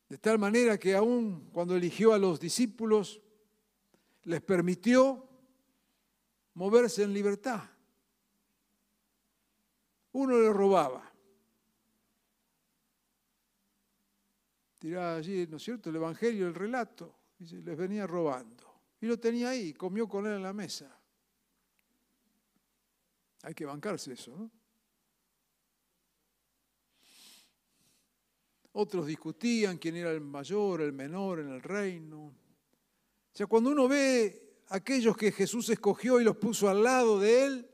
De 0.09 0.17
tal 0.17 0.39
manera 0.39 0.79
que 0.79 0.95
aún 0.95 1.51
cuando 1.53 1.77
eligió 1.77 2.15
a 2.15 2.19
los 2.19 2.41
discípulos, 2.41 3.21
les 4.25 4.41
permitió 4.41 5.29
moverse 6.55 7.03
en 7.03 7.13
libertad. 7.13 7.63
Uno 10.13 10.39
le 10.39 10.51
robaba. 10.51 11.13
Tiraba 14.79 15.17
allí, 15.17 15.47
¿no 15.47 15.59
es 15.59 15.63
cierto?, 15.63 15.91
el 15.91 15.97
Evangelio, 15.97 16.47
el 16.47 16.55
relato. 16.55 17.15
Dice, 17.39 17.57
les 17.61 17.77
venía 17.77 18.07
robando. 18.07 18.65
Y 19.01 19.07
lo 19.07 19.19
tenía 19.19 19.51
ahí, 19.51 19.75
comió 19.75 20.09
con 20.09 20.27
él 20.27 20.37
en 20.37 20.43
la 20.43 20.55
mesa. 20.55 20.98
Hay 23.43 23.55
que 23.55 23.65
bancarse 23.65 24.13
eso, 24.13 24.37
¿no? 24.37 24.51
Otros 28.73 29.07
discutían 29.07 29.79
quién 29.79 29.97
era 29.97 30.11
el 30.11 30.21
mayor, 30.21 30.83
el 30.83 30.93
menor 30.93 31.41
en 31.41 31.49
el 31.49 31.63
reino. 31.63 32.27
O 32.27 32.35
sea, 33.33 33.47
cuando 33.47 33.71
uno 33.71 33.89
ve 33.89 34.63
aquellos 34.69 35.17
que 35.17 35.33
Jesús 35.33 35.69
escogió 35.71 36.21
y 36.21 36.25
los 36.25 36.37
puso 36.37 36.69
al 36.69 36.83
lado 36.83 37.19
de 37.19 37.45
él, 37.45 37.71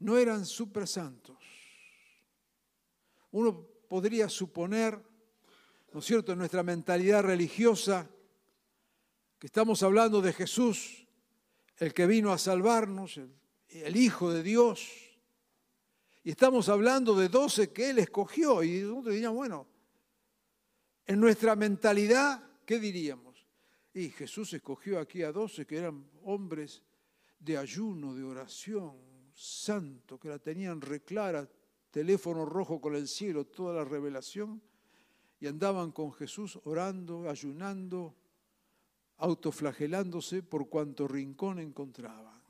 no 0.00 0.16
eran 0.16 0.46
super 0.46 0.86
santos. 0.86 1.36
Uno 3.30 3.66
podría 3.88 4.28
suponer, 4.28 5.00
¿no 5.92 6.00
es 6.00 6.04
cierto?, 6.04 6.32
en 6.32 6.38
nuestra 6.38 6.62
mentalidad 6.62 7.22
religiosa, 7.22 8.08
que 9.38 9.46
estamos 9.46 9.82
hablando 9.82 10.20
de 10.20 10.32
Jesús, 10.32 11.07
el 11.78 11.94
que 11.94 12.06
vino 12.06 12.32
a 12.32 12.38
salvarnos, 12.38 13.20
el, 13.68 13.96
Hijo 13.96 14.32
de 14.32 14.42
Dios, 14.42 14.88
y 16.24 16.30
estamos 16.30 16.68
hablando 16.68 17.14
de 17.14 17.28
doce 17.28 17.72
que 17.72 17.90
Él 17.90 18.00
escogió. 18.00 18.62
Y 18.62 18.80
nosotros 18.80 19.14
diríamos, 19.14 19.36
bueno, 19.36 19.66
en 21.06 21.20
nuestra 21.20 21.56
mentalidad, 21.56 22.42
¿qué 22.66 22.78
diríamos? 22.78 23.46
Y 23.94 24.10
Jesús 24.10 24.52
escogió 24.52 24.98
aquí 24.98 25.22
a 25.22 25.32
doce 25.32 25.66
que 25.66 25.76
eran 25.76 26.04
hombres 26.24 26.82
de 27.38 27.56
ayuno, 27.56 28.14
de 28.14 28.24
oración, 28.24 28.96
santo, 29.32 30.18
que 30.18 30.28
la 30.28 30.38
tenían 30.38 30.80
reclara, 30.80 31.48
teléfono 31.90 32.44
rojo 32.44 32.80
con 32.80 32.94
el 32.94 33.08
cielo, 33.08 33.46
toda 33.46 33.74
la 33.74 33.84
revelación, 33.84 34.60
y 35.40 35.46
andaban 35.46 35.92
con 35.92 36.12
Jesús 36.12 36.58
orando, 36.64 37.30
ayunando, 37.30 38.16
autoflagelándose 39.18 40.42
por 40.42 40.68
cuanto 40.68 41.06
rincón 41.08 41.58
encontraban. 41.58 42.40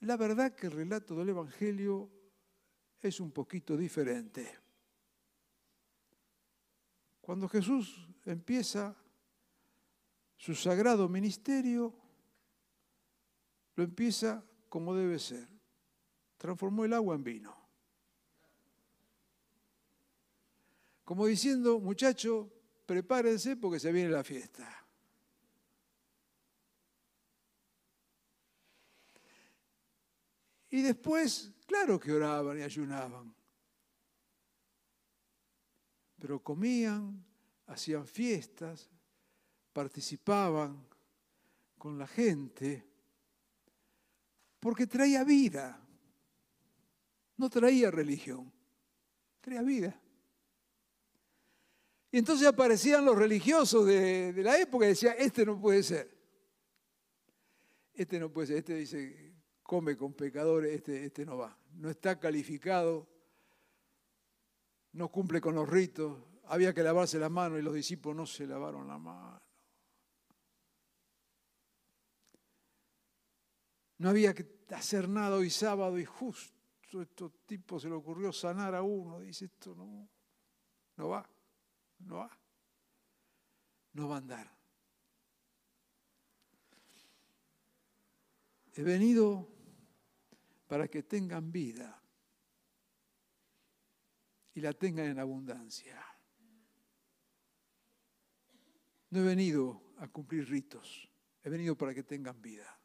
La 0.00 0.16
verdad 0.16 0.54
que 0.54 0.66
el 0.66 0.72
relato 0.72 1.14
del 1.14 1.28
Evangelio 1.28 2.10
es 3.00 3.20
un 3.20 3.30
poquito 3.30 3.76
diferente. 3.76 4.58
Cuando 7.20 7.48
Jesús 7.48 8.08
empieza 8.24 8.96
su 10.36 10.54
sagrado 10.54 11.08
ministerio, 11.08 11.94
lo 13.76 13.84
empieza 13.84 14.44
como 14.68 14.94
debe 14.94 15.18
ser. 15.18 15.48
Transformó 16.36 16.84
el 16.84 16.94
agua 16.94 17.14
en 17.14 17.22
vino. 17.22 17.56
Como 21.04 21.26
diciendo, 21.26 21.78
muchacho, 21.78 22.50
prepárense 22.92 23.56
porque 23.56 23.80
se 23.80 23.90
viene 23.90 24.10
la 24.10 24.22
fiesta. 24.22 24.68
Y 30.68 30.82
después, 30.82 31.50
claro 31.66 31.98
que 31.98 32.12
oraban 32.12 32.58
y 32.58 32.62
ayunaban. 32.62 33.34
Pero 36.18 36.42
comían, 36.42 37.24
hacían 37.66 38.06
fiestas, 38.06 38.90
participaban 39.72 40.86
con 41.78 41.98
la 41.98 42.06
gente, 42.06 42.86
porque 44.60 44.86
traía 44.86 45.24
vida, 45.24 45.80
no 47.38 47.48
traía 47.48 47.90
religión, 47.90 48.52
traía 49.40 49.62
vida. 49.62 50.01
Y 52.14 52.18
entonces 52.18 52.46
aparecían 52.46 53.06
los 53.06 53.16
religiosos 53.16 53.86
de, 53.86 54.34
la 54.36 54.58
época 54.58 54.84
y 54.84 54.88
decían, 54.88 55.14
este 55.18 55.46
no 55.46 55.58
puede 55.58 55.82
ser. 55.82 56.14
Este 57.94 58.20
no 58.20 58.30
puede 58.30 58.48
ser, 58.48 58.56
este 58.58 58.74
dice, 58.74 59.34
come 59.62 59.96
con 59.96 60.12
pecadores, 60.12 60.74
este, 60.74 61.06
este 61.06 61.24
no 61.24 61.38
va. 61.38 61.56
No 61.72 61.88
está 61.88 62.20
calificado, 62.20 63.08
no 64.92 65.08
cumple 65.08 65.40
con 65.40 65.54
los 65.54 65.66
ritos. 65.66 66.22
Había 66.48 66.74
que 66.74 66.82
lavarse 66.82 67.18
las 67.18 67.30
manos 67.30 67.58
y 67.58 67.62
los 67.62 67.72
discípulos 67.72 68.14
no 68.14 68.26
se 68.26 68.46
lavaron 68.46 68.86
la 68.86 68.98
mano. 68.98 69.40
No 73.96 74.10
había 74.10 74.34
que 74.34 74.64
hacer 74.68 75.08
nada 75.08 75.36
hoy 75.36 75.48
sábado 75.48 75.98
y 75.98 76.04
justo 76.04 77.00
estos 77.00 77.32
tipos 77.46 77.80
se 77.80 77.88
le 77.88 77.94
ocurrió 77.94 78.34
sanar 78.34 78.74
a 78.74 78.82
uno. 78.82 79.20
Dice, 79.20 79.46
esto 79.46 79.74
no, 79.74 80.10
no 80.96 81.08
va, 81.08 81.26
no 82.06 82.16
va, 82.18 82.38
no 83.92 84.12
a 84.12 84.16
andar. 84.16 84.50
He 88.74 88.82
venido 88.82 89.48
para 90.66 90.88
que 90.88 91.02
tengan 91.02 91.52
vida 91.52 92.02
y 94.54 94.60
la 94.60 94.72
tengan 94.72 95.06
en 95.06 95.18
abundancia. 95.18 96.04
No 99.10 99.20
he 99.20 99.24
venido 99.24 99.82
a 99.98 100.08
cumplir 100.08 100.48
ritos, 100.48 101.10
he 101.42 101.50
venido 101.50 101.76
para 101.76 101.94
que 101.94 102.02
tengan 102.02 102.40
vida. 102.40 102.78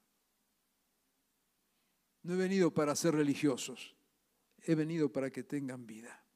No 2.23 2.33
he 2.33 2.37
venido 2.37 2.73
para 2.73 2.93
ser 2.95 3.15
religiosos, 3.15 3.95
he 4.63 4.75
venido 4.75 5.09
para 5.09 5.31
que 5.31 5.43
tengan 5.43 5.85
vida. 5.85 6.26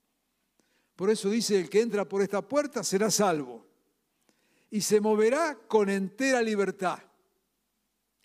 Por 1.02 1.10
eso 1.10 1.32
dice, 1.32 1.60
el 1.60 1.68
que 1.68 1.82
entra 1.82 2.08
por 2.08 2.22
esta 2.22 2.48
puerta 2.48 2.84
será 2.84 3.10
salvo 3.10 3.66
y 4.70 4.82
se 4.82 5.02
moverá 5.02 5.58
con 5.68 5.90
entera 5.90 6.44
libertad. 6.44 7.00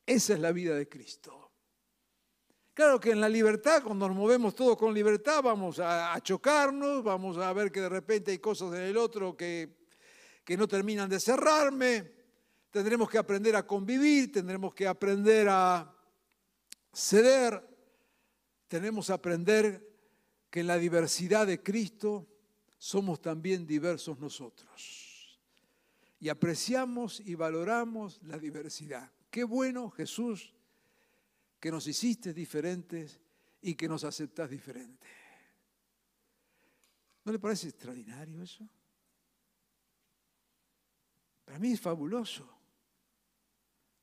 Esa 0.04 0.34
es 0.34 0.40
la 0.40 0.52
vida 0.52 0.74
de 0.74 0.86
Cristo. 0.86 1.52
Claro 2.74 3.00
que 3.00 3.12
en 3.12 3.20
la 3.22 3.30
libertad, 3.30 3.82
cuando 3.82 4.06
nos 4.06 4.14
movemos 4.14 4.54
todos 4.54 4.76
con 4.76 4.92
libertad, 4.92 5.42
vamos 5.42 5.78
a, 5.78 6.20
chocarnos, 6.20 7.02
vamos 7.02 7.38
a 7.38 7.50
ver 7.54 7.72
que 7.72 7.80
de 7.80 7.88
repente 7.88 8.32
hay 8.32 8.40
cosas 8.40 8.74
en 8.74 8.82
el 8.82 8.98
otro 8.98 9.34
que, 9.34 9.78
que 10.44 10.58
no 10.58 10.68
terminan 10.68 11.08
de 11.08 11.18
cerrarme. 11.18 12.12
Tendremos 12.70 13.08
que 13.08 13.16
aprender 13.16 13.56
a 13.56 13.66
convivir, 13.66 14.30
tendremos 14.30 14.74
que 14.74 14.86
aprender 14.86 15.48
a 15.48 15.94
ceder, 16.92 17.58
tenemos 18.68 19.06
que 19.06 19.12
aprender 19.14 19.96
que 20.50 20.60
en 20.60 20.66
la 20.66 20.76
diversidad 20.76 21.46
de 21.46 21.62
Cristo 21.62 22.35
somos 22.78 23.20
también 23.20 23.66
diversos 23.66 24.18
nosotros. 24.18 25.40
Y 26.18 26.28
apreciamos 26.28 27.20
y 27.20 27.34
valoramos 27.34 28.20
la 28.22 28.38
diversidad. 28.38 29.10
Qué 29.30 29.44
bueno, 29.44 29.90
Jesús, 29.90 30.54
que 31.60 31.70
nos 31.70 31.86
hiciste 31.86 32.32
diferentes 32.32 33.20
y 33.60 33.74
que 33.74 33.88
nos 33.88 34.04
aceptas 34.04 34.48
diferentes. 34.50 35.10
¿No 37.24 37.32
le 37.32 37.38
parece 37.38 37.68
extraordinario 37.68 38.42
eso? 38.42 38.68
Para 41.44 41.58
mí 41.58 41.72
es 41.72 41.80
fabuloso. 41.80 42.48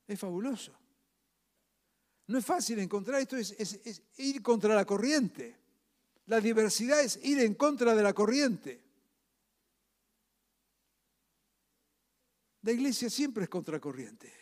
Es 0.06 0.20
fabuloso. 0.20 0.72
No 2.26 2.38
es 2.38 2.44
fácil 2.44 2.78
encontrar 2.78 3.20
esto, 3.20 3.36
es, 3.36 3.52
es, 3.52 4.02
ir 4.16 4.42
contra 4.42 4.74
la 4.74 4.84
corriente. 4.84 5.63
La 6.26 6.40
diversidad 6.40 7.00
es 7.00 7.18
ir 7.22 7.40
en 7.40 7.54
contra 7.54 7.94
de 7.94 8.02
la 8.02 8.12
corriente. 8.12 8.82
La 12.62 12.72
iglesia 12.72 13.10
siempre 13.10 13.44
es 13.44 13.50
contracorriente. 13.50 14.32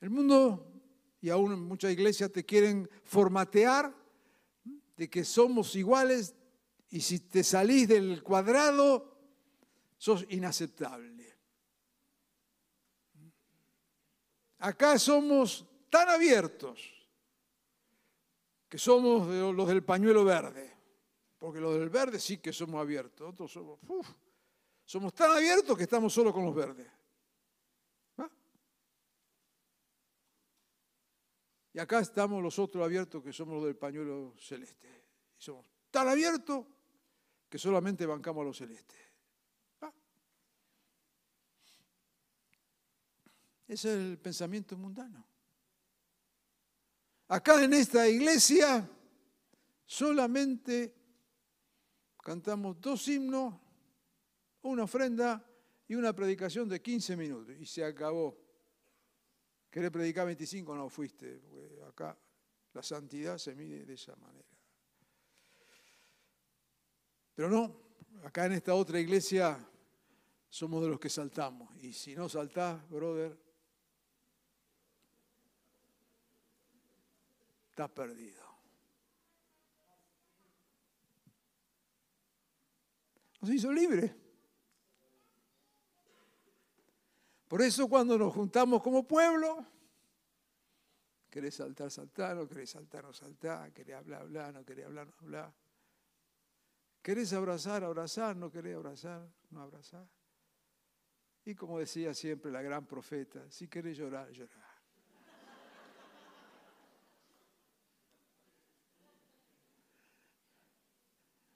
El 0.00 0.10
mundo 0.10 0.82
y 1.20 1.30
aún 1.30 1.62
muchas 1.62 1.92
iglesias 1.92 2.32
te 2.32 2.44
quieren 2.44 2.90
formatear 3.04 3.94
de 4.96 5.08
que 5.08 5.24
somos 5.24 5.76
iguales 5.76 6.34
y 6.90 7.00
si 7.00 7.20
te 7.20 7.42
salís 7.42 7.88
del 7.88 8.22
cuadrado, 8.22 9.16
sos 9.96 10.26
inaceptable. 10.28 11.34
Acá 14.58 14.98
somos 14.98 15.66
tan 15.88 16.08
abiertos 16.08 16.93
que 18.74 18.78
somos 18.78 19.28
los 19.28 19.68
del 19.68 19.84
pañuelo 19.84 20.24
verde, 20.24 20.68
porque 21.38 21.60
los 21.60 21.78
del 21.78 21.90
verde 21.90 22.18
sí 22.18 22.38
que 22.38 22.52
somos 22.52 22.80
abiertos, 22.80 23.20
nosotros 23.20 23.52
somos, 23.52 23.78
somos 24.84 25.14
tan 25.14 25.30
abiertos 25.30 25.76
que 25.76 25.84
estamos 25.84 26.12
solo 26.12 26.32
con 26.32 26.44
los 26.44 26.52
verdes. 26.52 26.90
Y 31.72 31.78
acá 31.78 32.00
estamos 32.00 32.42
los 32.42 32.58
otros 32.58 32.84
abiertos 32.84 33.22
que 33.22 33.32
somos 33.32 33.54
los 33.54 33.64
del 33.66 33.76
pañuelo 33.76 34.34
celeste. 34.40 34.88
Y 35.38 35.40
somos 35.40 35.64
tan 35.88 36.08
abiertos 36.08 36.66
que 37.48 37.58
solamente 37.60 38.04
bancamos 38.06 38.42
a 38.42 38.44
los 38.46 38.56
celestes. 38.58 38.98
Ah. 39.82 39.92
Ese 43.68 43.88
es 43.88 44.00
el 44.00 44.18
pensamiento 44.18 44.76
mundano. 44.76 45.33
Acá 47.28 47.62
en 47.64 47.72
esta 47.72 48.06
iglesia 48.06 48.88
solamente 49.86 50.94
cantamos 52.22 52.80
dos 52.80 53.08
himnos, 53.08 53.54
una 54.62 54.84
ofrenda 54.84 55.44
y 55.88 55.94
una 55.94 56.12
predicación 56.12 56.68
de 56.68 56.80
15 56.80 57.16
minutos. 57.16 57.54
Y 57.58 57.66
se 57.66 57.84
acabó. 57.84 58.38
¿Querés 59.70 59.90
predicar 59.90 60.26
25? 60.26 60.74
No 60.74 60.88
fuiste. 60.88 61.40
Acá 61.88 62.16
la 62.72 62.82
santidad 62.82 63.38
se 63.38 63.54
mide 63.54 63.84
de 63.84 63.94
esa 63.94 64.14
manera. 64.16 64.48
Pero 67.34 67.50
no, 67.50 67.80
acá 68.24 68.46
en 68.46 68.52
esta 68.52 68.74
otra 68.74 69.00
iglesia 69.00 69.58
somos 70.48 70.82
de 70.82 70.88
los 70.88 71.00
que 71.00 71.08
saltamos. 71.08 71.74
Y 71.82 71.92
si 71.92 72.14
no 72.14 72.28
saltás, 72.28 72.88
brother, 72.88 73.36
estás 77.74 77.90
perdido. 77.90 78.40
Nos 83.40 83.50
hizo 83.50 83.72
libre. 83.72 84.14
Por 87.48 87.60
eso 87.62 87.88
cuando 87.88 88.16
nos 88.16 88.32
juntamos 88.32 88.80
como 88.80 89.04
pueblo, 89.04 89.66
querés 91.28 91.56
saltar, 91.56 91.90
saltar, 91.90 92.36
no 92.36 92.46
querés 92.46 92.70
saltar, 92.70 93.02
no 93.02 93.12
saltar, 93.12 93.72
querés 93.72 93.96
hablar, 93.96 94.22
hablar, 94.22 94.54
no 94.54 94.64
querés 94.64 94.86
hablar, 94.86 95.08
no 95.08 95.14
hablar. 95.18 95.52
Querés 97.02 97.32
abrazar, 97.32 97.82
abrazar, 97.82 98.36
no 98.36 98.52
querés 98.52 98.76
abrazar, 98.76 99.28
no 99.50 99.62
abrazar. 99.62 100.08
Y 101.44 101.56
como 101.56 101.80
decía 101.80 102.14
siempre 102.14 102.52
la 102.52 102.62
gran 102.62 102.86
profeta, 102.86 103.50
si 103.50 103.66
querés 103.66 103.98
llorar, 103.98 104.30
llorar. 104.30 104.63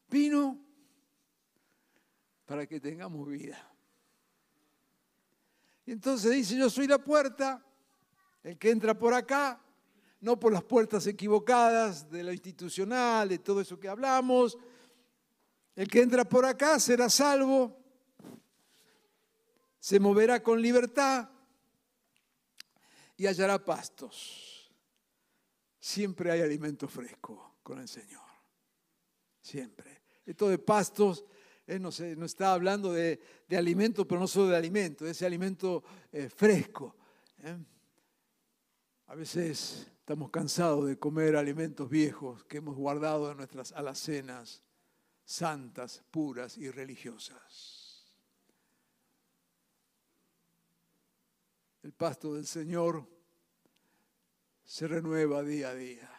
Vino 0.08 0.58
para 2.46 2.66
que 2.66 2.80
tengamos 2.80 3.28
vida. 3.28 3.62
Y 5.84 5.92
entonces 5.92 6.30
dice, 6.30 6.56
yo 6.56 6.68
soy 6.68 6.86
la 6.86 6.98
puerta, 6.98 7.64
el 8.42 8.58
que 8.58 8.70
entra 8.70 8.98
por 8.98 9.14
acá, 9.14 9.60
no 10.20 10.38
por 10.38 10.52
las 10.52 10.64
puertas 10.64 11.06
equivocadas 11.06 12.10
de 12.10 12.22
lo 12.24 12.32
institucional, 12.32 13.28
de 13.28 13.38
todo 13.38 13.60
eso 13.60 13.78
que 13.78 13.88
hablamos, 13.88 14.58
el 15.76 15.88
que 15.88 16.02
entra 16.02 16.28
por 16.28 16.44
acá 16.44 16.80
será 16.80 17.08
salvo, 17.08 17.78
se 19.78 20.00
moverá 20.00 20.42
con 20.42 20.60
libertad 20.60 21.30
y 23.16 23.26
hallará 23.26 23.64
pastos. 23.64 24.72
Siempre 25.78 26.30
hay 26.30 26.40
alimento 26.40 26.88
fresco 26.88 27.58
con 27.62 27.78
el 27.78 27.88
Señor. 27.88 28.26
Siempre. 29.40 29.97
Esto 30.28 30.48
de 30.48 30.58
pastos 30.58 31.24
él 31.66 31.82
no, 31.82 31.90
no 32.16 32.26
está 32.26 32.54
hablando 32.54 32.92
de, 32.92 33.20
alimento, 33.50 34.08
pero 34.08 34.20
no 34.20 34.26
solo 34.26 34.48
de 34.48 34.56
alimento, 34.56 35.04
de 35.04 35.10
ese 35.10 35.26
alimento 35.26 35.84
eh, 36.12 36.28
fresco. 36.28 36.96
¿eh? 37.42 37.56
A 39.06 39.14
veces 39.14 39.86
estamos 39.98 40.30
cansados 40.30 40.86
de 40.86 40.98
comer 40.98 41.36
alimentos 41.36 41.88
viejos 41.90 42.44
que 42.44 42.58
hemos 42.58 42.74
guardado 42.74 43.30
en 43.30 43.36
nuestras 43.36 43.72
alacenas 43.72 44.62
santas, 45.24 46.02
puras 46.10 46.56
y 46.56 46.70
religiosas. 46.70 48.06
El 51.82 51.92
pasto 51.92 52.34
del 52.34 52.46
Señor 52.46 53.06
se 54.64 54.88
renueva 54.88 55.42
día 55.42 55.70
a 55.70 55.74
día. 55.74 56.17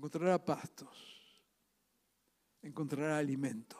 Encontrará 0.00 0.42
pastos 0.42 1.20
encontrará 2.62 3.18
alimento. 3.18 3.76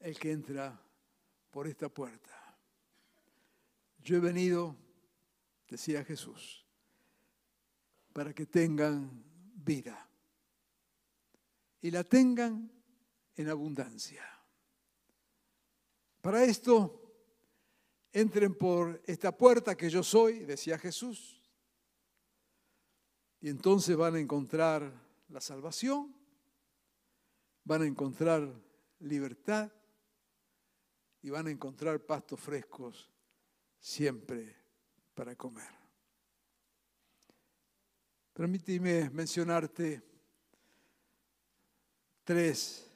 El 0.00 0.18
que 0.18 0.32
entra 0.32 0.80
por 1.50 1.66
esta 1.66 1.88
puerta. 1.88 2.58
Yo 3.98 4.16
he 4.16 4.20
venido, 4.20 4.74
decía 5.68 6.04
Jesús, 6.04 6.64
para 8.14 8.32
que 8.32 8.46
tengan 8.46 9.22
vida 9.54 10.08
y 11.82 11.90
la 11.90 12.02
tengan 12.02 12.70
en 13.34 13.48
abundancia. 13.50 14.24
Para 16.22 16.44
esto, 16.44 17.02
entren 18.10 18.54
por 18.54 19.02
esta 19.06 19.36
puerta 19.36 19.76
que 19.76 19.90
yo 19.90 20.02
soy, 20.02 20.40
decía 20.40 20.78
Jesús, 20.78 21.35
y 23.40 23.48
entonces 23.48 23.96
van 23.96 24.14
a 24.14 24.20
encontrar 24.20 24.92
la 25.28 25.40
salvación, 25.40 26.14
van 27.64 27.82
a 27.82 27.86
encontrar 27.86 28.48
libertad 29.00 29.70
y 31.22 31.30
van 31.30 31.46
a 31.46 31.50
encontrar 31.50 32.00
pastos 32.00 32.40
frescos 32.40 33.10
siempre 33.78 34.56
para 35.14 35.34
comer. 35.34 35.68
Permíteme 38.32 39.10
mencionarte 39.10 40.02
tres 42.22 42.86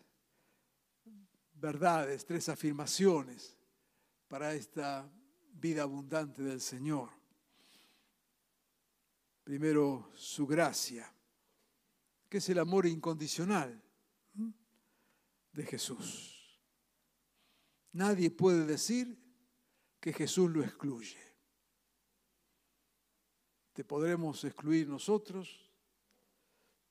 verdades, 1.55 2.25
tres 2.25 2.49
afirmaciones 2.49 3.57
para 4.29 4.55
esta 4.55 5.11
vida 5.53 5.83
abundante 5.83 6.43
del 6.43 6.61
Señor. 6.61 7.20
Primero, 9.51 10.13
su 10.15 10.47
gracia, 10.47 11.13
que 12.29 12.39
es 12.39 12.49
el 12.51 12.61
amor 12.61 12.87
incondicional 12.87 13.83
de 15.51 15.67
Jesús. 15.67 16.57
Nadie 17.91 18.31
puede 18.31 18.65
decir 18.65 19.19
que 19.99 20.13
Jesús 20.13 20.49
lo 20.53 20.63
excluye. 20.63 21.19
Te 23.73 23.83
podremos 23.83 24.45
excluir 24.45 24.87
nosotros, 24.87 25.69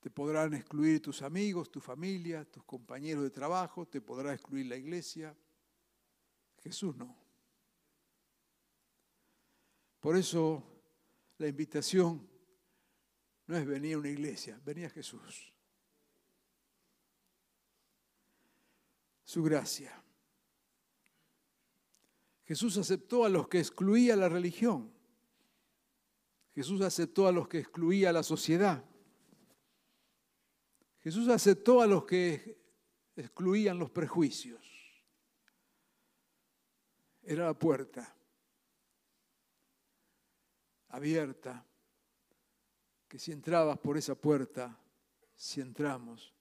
te 0.02 0.10
podrán 0.10 0.54
excluir 0.54 1.02
tus 1.02 1.22
amigos, 1.22 1.72
tu 1.72 1.80
familia, 1.80 2.44
tus 2.44 2.66
compañeros 2.66 3.24
de 3.24 3.30
trabajo, 3.30 3.88
te 3.88 4.02
podrá 4.02 4.34
excluir 4.34 4.66
la 4.66 4.76
iglesia. 4.76 5.34
Jesús 6.62 6.94
no. 6.98 7.16
Por 10.02 10.18
eso 10.18 10.62
la 11.38 11.48
invitación 11.48 12.38
no 13.50 13.58
es 13.58 13.66
venir 13.66 13.96
a 13.96 13.98
una 13.98 14.10
iglesia, 14.10 14.62
venir 14.64 14.86
a 14.86 14.90
Jesús. 14.92 15.52
Su 19.24 19.42
gracia. 19.42 20.04
Jesús 22.44 22.78
aceptó 22.78 23.26
a 23.26 23.30
los 23.30 23.48
que 23.48 23.58
excluía 23.58 24.16
la 24.16 24.30
religión. 24.30 24.94
Jesús 26.54 26.80
aceptó 26.82 27.26
a 27.26 27.32
los 27.32 27.48
que 27.48 27.58
excluía 27.58 28.14
la 28.14 28.22
sociedad. 28.22 28.86
Jesús 31.00 31.28
aceptó 31.28 31.82
a 31.82 31.88
los 31.88 32.06
que 32.06 32.62
excluían 33.16 33.80
los 33.80 33.90
prejuicios. 33.90 34.64
Era 37.24 37.46
la 37.46 37.58
puerta 37.58 38.16
abierta, 40.90 41.66
que 43.10 43.18
si 43.18 43.32
entrabas 43.32 43.80
por 43.80 43.98
esa 43.98 44.14
puerta, 44.14 44.80
si 45.36 45.60
entramos, 45.60 46.32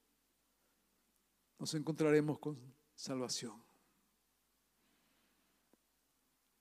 nos 1.59 1.73
encontraremos 1.75 2.39
con 2.39 2.59
salvación. 2.95 3.61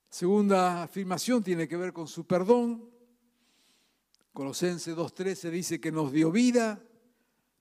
Segunda 0.08 0.82
afirmación 0.82 1.44
tiene 1.44 1.68
que 1.68 1.76
ver 1.76 1.92
con 1.92 2.08
su 2.08 2.26
perdón. 2.26 2.90
Colosenses 4.32 4.96
2.13 4.96 5.50
dice 5.50 5.80
que 5.80 5.92
nos 5.92 6.10
dio 6.10 6.32
vida 6.32 6.82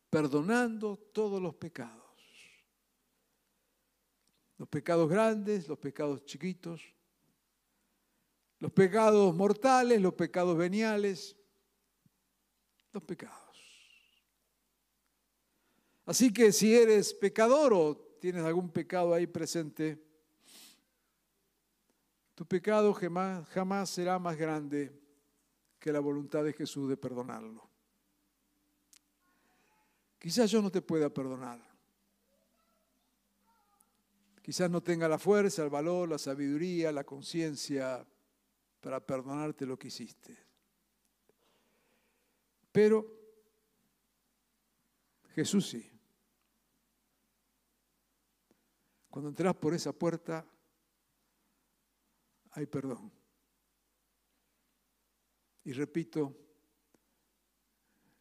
perdonando 0.10 0.96
todos 0.96 1.42
los 1.42 1.54
pecados. 1.56 1.98
Los 4.58 4.70
pecados 4.70 5.10
grandes, 5.10 5.68
los 5.68 5.78
pecados 5.78 6.24
chiquitos, 6.26 6.82
los 8.60 8.72
pecados 8.72 9.36
mortales, 9.36 10.02
los 10.02 10.14
pecados 10.14 10.58
veniales, 10.58 11.37
los 12.92 13.04
pecados. 13.04 13.48
Así 16.06 16.32
que 16.32 16.54
si 16.54 16.74
eres 16.74 17.14
pecador 17.14 17.74
o 17.74 17.96
tienes 18.20 18.44
algún 18.44 18.70
pecado 18.70 19.14
ahí 19.14 19.28
presente, 19.28 20.02
tu 22.34 22.46
pecado 22.46 22.94
jamás, 22.94 23.90
será 23.90 24.18
más 24.20 24.38
grande 24.38 24.94
que 25.80 25.92
la 25.92 26.00
voluntad 26.00 26.44
de 26.44 26.54
Jesús 26.54 26.88
de 26.88 26.96
perdonarlo. 26.96 27.68
Quizás 30.18 30.50
yo 30.50 30.62
no 30.62 30.72
te 30.72 30.82
pueda 30.82 31.10
perdonar. 31.10 31.60
Quizás 34.42 34.72
no 34.72 34.82
tenga 34.82 35.10
la 35.10 35.20
fuerza, 35.20 35.64
el 35.64 35.70
valor, 35.70 36.08
la 36.08 36.18
sabiduría, 36.18 36.92
la 36.92 37.04
conciencia 37.04 38.08
para 38.80 39.06
perdonarte 39.06 39.66
lo 39.66 39.78
que 39.78 39.90
hiciste. 39.90 40.47
Pero 42.78 43.08
Jesús 45.34 45.68
sí. 45.68 45.92
Cuando 49.10 49.30
entras 49.30 49.56
por 49.56 49.74
esa 49.74 49.92
puerta, 49.92 50.46
hay 52.52 52.68
perdón. 52.68 53.12
Y 55.64 55.74
repito, 55.74 56.38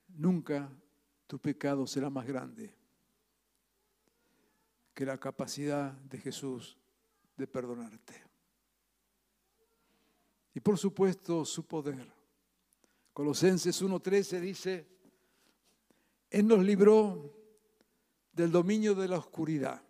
nunca 0.09 0.73
tu 1.27 1.38
pecado 1.38 1.87
será 1.87 2.09
más 2.09 2.27
grande 2.27 2.75
que 4.95 5.05
la 5.05 5.19
capacidad 5.21 5.92
de 5.92 6.16
Jesús 6.16 6.79
de 7.37 7.47
perdonarte. 7.47 8.25
Y 10.55 10.61
por 10.61 10.79
supuesto 10.79 11.45
su 11.45 11.66
poder. 11.66 12.16
Colosenses 13.17 13.83
1.13 13.83 14.41
dice, 14.41 14.87
Él 16.29 16.47
nos 16.47 16.59
libró 16.59 17.35
del 18.31 18.53
dominio 18.53 18.95
de 18.95 19.09
la 19.09 19.17
oscuridad 19.17 19.83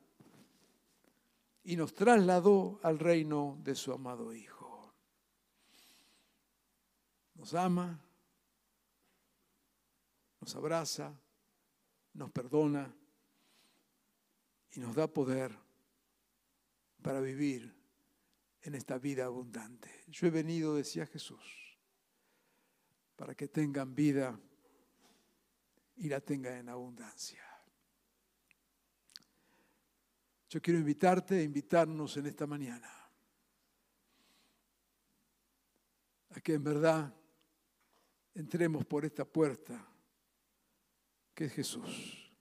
y 1.65 1.75
nos 1.75 1.93
trasladó 1.93 2.79
al 2.85 3.01
reino 3.01 3.59
de 3.65 3.75
su 3.75 3.91
amado 3.91 4.33
Hijo. 4.33 4.95
Nos 7.35 7.53
ama, 7.55 8.01
nos 10.41 10.55
abraza, 10.55 11.13
nos 12.13 12.31
perdona 12.31 12.95
y 14.71 14.79
nos 14.79 14.95
da 14.95 15.09
poder 15.09 15.51
para 17.03 17.19
vivir 17.19 17.75
en 18.63 18.77
esta 18.77 18.99
vida 18.99 19.25
abundante. 19.25 19.91
Yo 20.07 20.29
he 20.29 20.31
venido, 20.31 20.77
decía 20.77 21.07
Jesús, 21.07 21.66
para 23.17 23.35
que 23.35 23.49
tengan 23.49 23.95
vida 23.95 24.39
y 25.97 26.09
la 26.09 26.21
tengan 26.21 26.59
en 26.59 26.69
abundancia. 26.69 27.43
Yo 30.49 30.63
quiero 30.63 30.79
invitarte, 30.79 31.43
invitarnos 31.43 32.17
en 32.19 32.27
esta 32.27 32.47
mañana 32.47 32.91
a 36.31 36.41
que 36.41 36.55
en 36.55 36.63
verdad 36.63 37.13
entremos 38.35 38.85
por 38.85 39.05
esta 39.05 39.25
puerta 39.25 39.85
que 41.35 41.47
es 41.47 41.53
Jesús. 41.53 42.33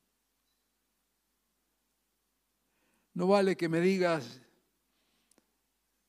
No 3.14 3.28
vale 3.28 3.56
que 3.56 3.70
me 3.70 3.80
digas, 3.80 4.42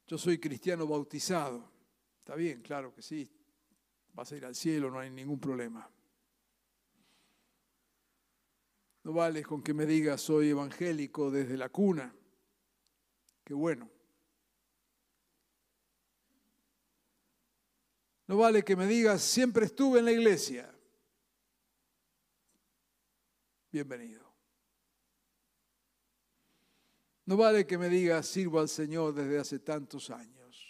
yo 0.07 0.19
soy 0.19 0.39
cristiano 0.39 0.87
bautizado. 0.87 1.71
Está 2.19 2.35
bien, 2.35 2.63
claro 2.63 2.93
que 2.93 3.03
sí. 3.03 3.31
Vas 4.17 4.33
a 4.33 4.37
ir 4.37 4.45
al 4.47 4.55
cielo, 4.55 4.91
no 4.91 4.99
hay 4.99 5.11
ningún 5.11 5.39
problema. 5.39 5.89
No 9.05 9.13
vale 9.13 9.45
con 9.45 9.63
que 9.63 9.75
me 9.75 9.87
digas 9.87 10.23
soy 10.23 10.49
evangélico 10.49 11.31
desde 11.31 11.57
la 11.57 11.69
cuna. 11.69 12.13
Qué 13.45 13.55
bueno. 13.55 13.89
No 18.27 18.39
vale 18.39 18.65
que 18.65 18.75
me 18.75 18.87
digas 18.87 19.23
siempre 19.23 19.67
estuve 19.67 20.01
en 20.01 20.07
la 20.07 20.13
iglesia 20.13 20.73
bienvenido. 23.71 24.25
No 27.27 27.37
vale 27.37 27.67
que 27.67 27.77
me 27.77 27.91
digas, 27.91 28.27
sirvo 28.27 28.61
al 28.61 28.71
Señor 28.71 29.13
desde 29.13 29.39
hace 29.39 29.59
tantos 29.59 30.09
años. 30.09 30.65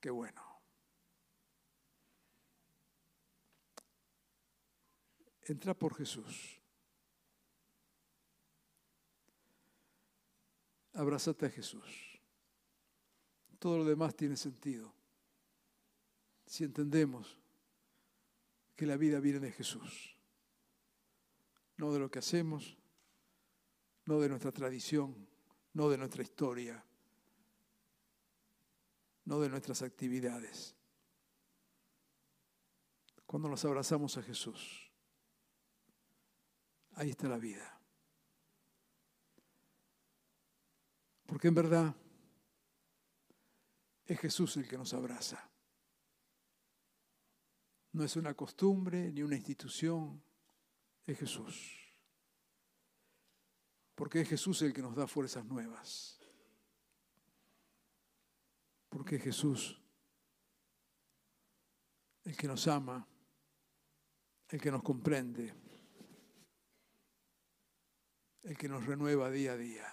Qué 0.00 0.10
bueno. 0.10 0.47
Entra 5.48 5.74
por 5.74 5.96
Jesús. 5.96 6.60
Abrázate 10.92 11.46
a 11.46 11.50
Jesús. 11.50 12.20
Todo 13.58 13.78
lo 13.78 13.84
demás 13.84 14.14
tiene 14.14 14.36
sentido. 14.36 14.92
Si 16.46 16.62
entendemos 16.62 17.36
que 18.76 18.86
la 18.86 18.96
vida 18.96 19.18
viene 19.18 19.40
de 19.40 19.50
Jesús 19.50 20.18
no 21.78 21.92
de 21.92 22.00
lo 22.00 22.10
que 22.10 22.18
hacemos, 22.18 22.76
no 24.04 24.20
de 24.20 24.28
nuestra 24.28 24.52
tradición, 24.52 25.14
no 25.72 25.88
de 25.88 25.96
nuestra 25.96 26.22
historia, 26.22 26.84
no 29.24 29.40
de 29.40 29.48
nuestras 29.48 29.82
actividades. 29.82 30.74
Cuando 33.26 33.48
nos 33.48 33.64
abrazamos 33.64 34.16
a 34.16 34.22
Jesús, 34.22 34.87
ahí 36.98 37.10
está 37.10 37.28
la 37.28 37.38
vida. 37.38 37.80
Porque 41.26 41.48
en 41.48 41.54
verdad 41.54 41.94
es 44.04 44.18
Jesús 44.18 44.56
el 44.56 44.66
que 44.66 44.76
nos 44.76 44.92
abraza. 44.94 45.48
No 47.92 48.02
es 48.02 48.16
una 48.16 48.34
costumbre 48.34 49.12
ni 49.12 49.22
una 49.22 49.36
institución, 49.36 50.22
es 51.06 51.18
Jesús. 51.18 51.94
Porque 53.94 54.20
es 54.22 54.28
Jesús 54.28 54.62
el 54.62 54.72
que 54.72 54.82
nos 54.82 54.96
da 54.96 55.06
fuerzas 55.06 55.44
nuevas. 55.44 56.18
Porque 58.88 59.16
es 59.16 59.22
Jesús 59.22 59.80
el 62.24 62.36
que 62.36 62.48
nos 62.48 62.66
ama, 62.66 63.06
el 64.48 64.60
que 64.60 64.70
nos 64.70 64.82
comprende, 64.82 65.67
el 68.48 68.56
que 68.56 68.66
nos 68.66 68.86
renueva 68.86 69.30
día 69.30 69.52
a 69.52 69.56
día. 69.58 69.84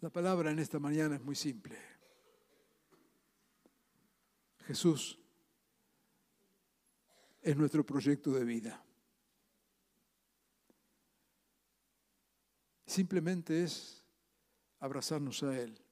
La 0.00 0.10
palabra 0.10 0.50
en 0.50 0.58
esta 0.58 0.78
mañana 0.78 1.16
es 1.16 1.22
muy 1.22 1.34
simple. 1.34 1.78
Jesús 4.66 5.18
es 7.40 7.56
nuestro 7.56 7.84
proyecto 7.86 8.32
de 8.32 8.44
vida. 8.44 8.84
Simplemente 12.84 13.64
es 13.64 14.04
abrazarnos 14.80 15.42
a 15.44 15.58
Él 15.58 15.82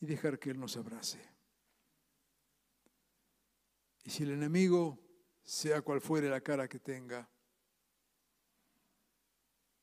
y 0.00 0.06
dejar 0.06 0.38
que 0.38 0.48
Él 0.48 0.58
nos 0.58 0.74
abrace. 0.78 1.20
Y 4.04 4.10
si 4.10 4.22
el 4.22 4.30
enemigo, 4.30 4.98
sea 5.44 5.82
cual 5.82 6.00
fuere 6.00 6.30
la 6.30 6.40
cara 6.40 6.66
que 6.66 6.78
tenga, 6.78 7.28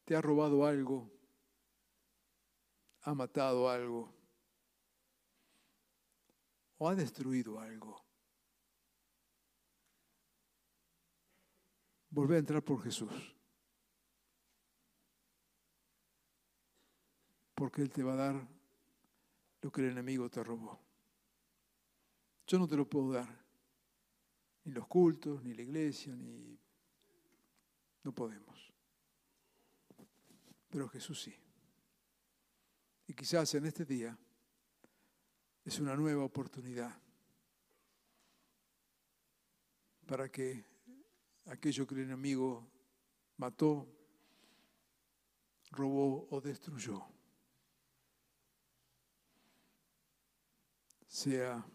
te 0.08 0.16
ha 0.16 0.22
robado 0.22 0.66
algo, 0.66 1.12
ha 3.01 3.14
matado 3.14 3.70
algo 3.70 4.10
o 6.78 6.88
ha 6.88 6.95
destruido 6.95 7.60
algo, 7.60 8.01
volvé 12.10 12.38
a 12.38 12.39
entrar 12.39 12.64
por 12.64 12.82
Jesús. 12.82 13.12
Porque 17.53 17.82
Él 17.82 17.91
te 17.91 18.01
va 18.01 18.14
a 18.14 18.16
dar 18.32 18.47
lo 19.62 19.70
que 19.70 19.82
el 19.82 19.89
enemigo 19.89 20.30
te 20.30 20.41
robó. 20.41 20.80
Yo 22.45 22.58
no 22.58 22.66
te 22.66 22.78
lo 22.78 22.88
puedo 22.88 23.12
dar. 23.12 23.45
Ni 24.64 24.72
los 24.72 24.88
cultos, 24.88 25.43
ni 25.43 25.53
la 25.53 25.64
iglesia, 25.64 26.16
ni... 26.16 26.58
No 28.03 28.14
podemos. 28.14 28.76
Pero 30.78 30.89
Jesús 30.89 31.23
sí. 31.23 31.36
Y 33.07 33.13
quizás 33.15 33.51
en 33.55 33.65
este 33.65 33.84
día 33.84 34.15
es 35.65 35.80
una 35.80 35.95
nueva 35.95 36.23
oportunidad 36.23 36.95
para 40.05 40.30
que 40.30 40.63
aquello 41.47 41.88
que 41.88 41.95
el 41.95 42.01
enemigo 42.01 42.69
mató, 43.38 43.91
robó 45.71 46.28
o 46.30 46.39
destruyó 46.41 47.03
sea 51.07 51.65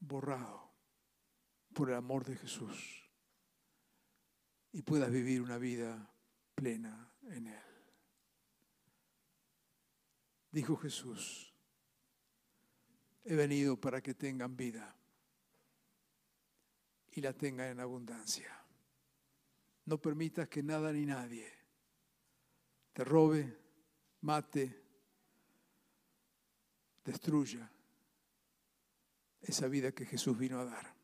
borrado 0.00 0.70
por 1.72 1.88
el 1.88 1.96
amor 1.96 2.26
de 2.26 2.36
Jesús 2.36 3.10
y 4.70 4.82
puedas 4.82 5.10
vivir 5.10 5.40
una 5.40 5.56
vida 5.56 6.14
plena 6.54 7.10
en 7.22 7.46
Él. 7.46 7.73
Dijo 10.54 10.76
Jesús, 10.76 11.52
he 13.24 13.34
venido 13.34 13.76
para 13.76 14.00
que 14.00 14.14
tengan 14.14 14.56
vida 14.56 14.94
y 17.10 17.20
la 17.20 17.32
tengan 17.32 17.70
en 17.70 17.80
abundancia. 17.80 18.56
No 19.86 20.00
permitas 20.00 20.48
que 20.48 20.62
nada 20.62 20.92
ni 20.92 21.06
nadie 21.06 21.52
te 22.92 23.02
robe, 23.02 23.58
mate, 24.20 24.80
destruya 27.04 27.68
esa 29.40 29.66
vida 29.66 29.90
que 29.90 30.06
Jesús 30.06 30.38
vino 30.38 30.60
a 30.60 30.66
dar. 30.66 30.94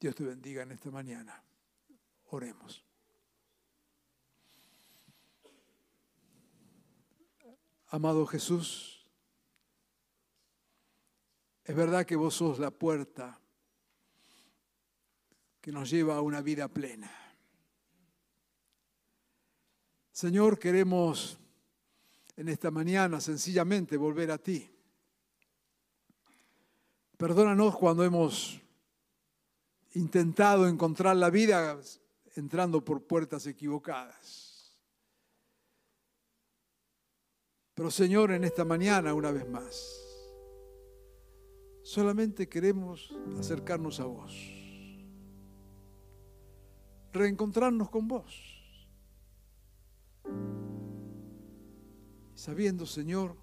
Dios 0.00 0.12
te 0.16 0.24
bendiga 0.24 0.64
en 0.64 0.72
esta 0.72 0.90
mañana. 0.90 1.40
Oremos. 2.30 2.84
Amado 7.88 8.26
Jesús, 8.26 9.06
es 11.64 11.74
verdad 11.74 12.04
que 12.04 12.16
vos 12.16 12.34
sos 12.34 12.58
la 12.58 12.70
puerta 12.70 13.40
que 15.60 15.72
nos 15.72 15.90
lleva 15.90 16.16
a 16.16 16.20
una 16.20 16.40
vida 16.40 16.68
plena. 16.68 17.10
Señor, 20.12 20.58
queremos 20.58 21.38
en 22.36 22.48
esta 22.48 22.70
mañana 22.70 23.20
sencillamente 23.20 23.96
volver 23.96 24.30
a 24.30 24.38
ti. 24.38 24.70
Perdónanos 27.16 27.76
cuando 27.76 28.04
hemos 28.04 28.60
intentado 29.94 30.68
encontrar 30.68 31.16
la 31.16 31.30
vida 31.30 31.78
entrando 32.36 32.84
por 32.84 33.02
puertas 33.02 33.46
equivocadas. 33.46 34.45
Pero 37.76 37.90
Señor, 37.90 38.30
en 38.32 38.42
esta 38.44 38.64
mañana, 38.64 39.12
una 39.12 39.30
vez 39.30 39.46
más, 39.46 40.02
solamente 41.82 42.48
queremos 42.48 43.14
acercarnos 43.38 44.00
a 44.00 44.06
vos, 44.06 44.34
reencontrarnos 47.12 47.90
con 47.90 48.08
vos, 48.08 48.62
sabiendo, 52.34 52.86
Señor, 52.86 53.36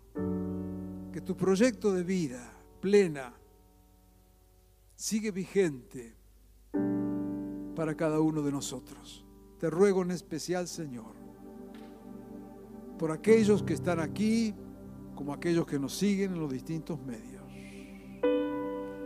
que 1.12 1.22
tu 1.22 1.38
proyecto 1.38 1.94
de 1.94 2.02
vida 2.02 2.52
plena 2.82 3.36
sigue 4.96 5.30
vigente 5.30 6.16
para 7.76 7.96
cada 7.96 8.20
uno 8.20 8.42
de 8.42 8.52
nosotros. 8.52 9.24
Te 9.60 9.70
ruego 9.70 10.02
en 10.02 10.10
especial, 10.10 10.68
Señor, 10.68 11.23
por 13.04 13.12
aquellos 13.12 13.62
que 13.64 13.74
están 13.74 14.00
aquí, 14.00 14.56
como 15.14 15.34
aquellos 15.34 15.66
que 15.66 15.78
nos 15.78 15.94
siguen 15.94 16.36
en 16.36 16.40
los 16.40 16.50
distintos 16.50 16.98
medios, 17.02 17.44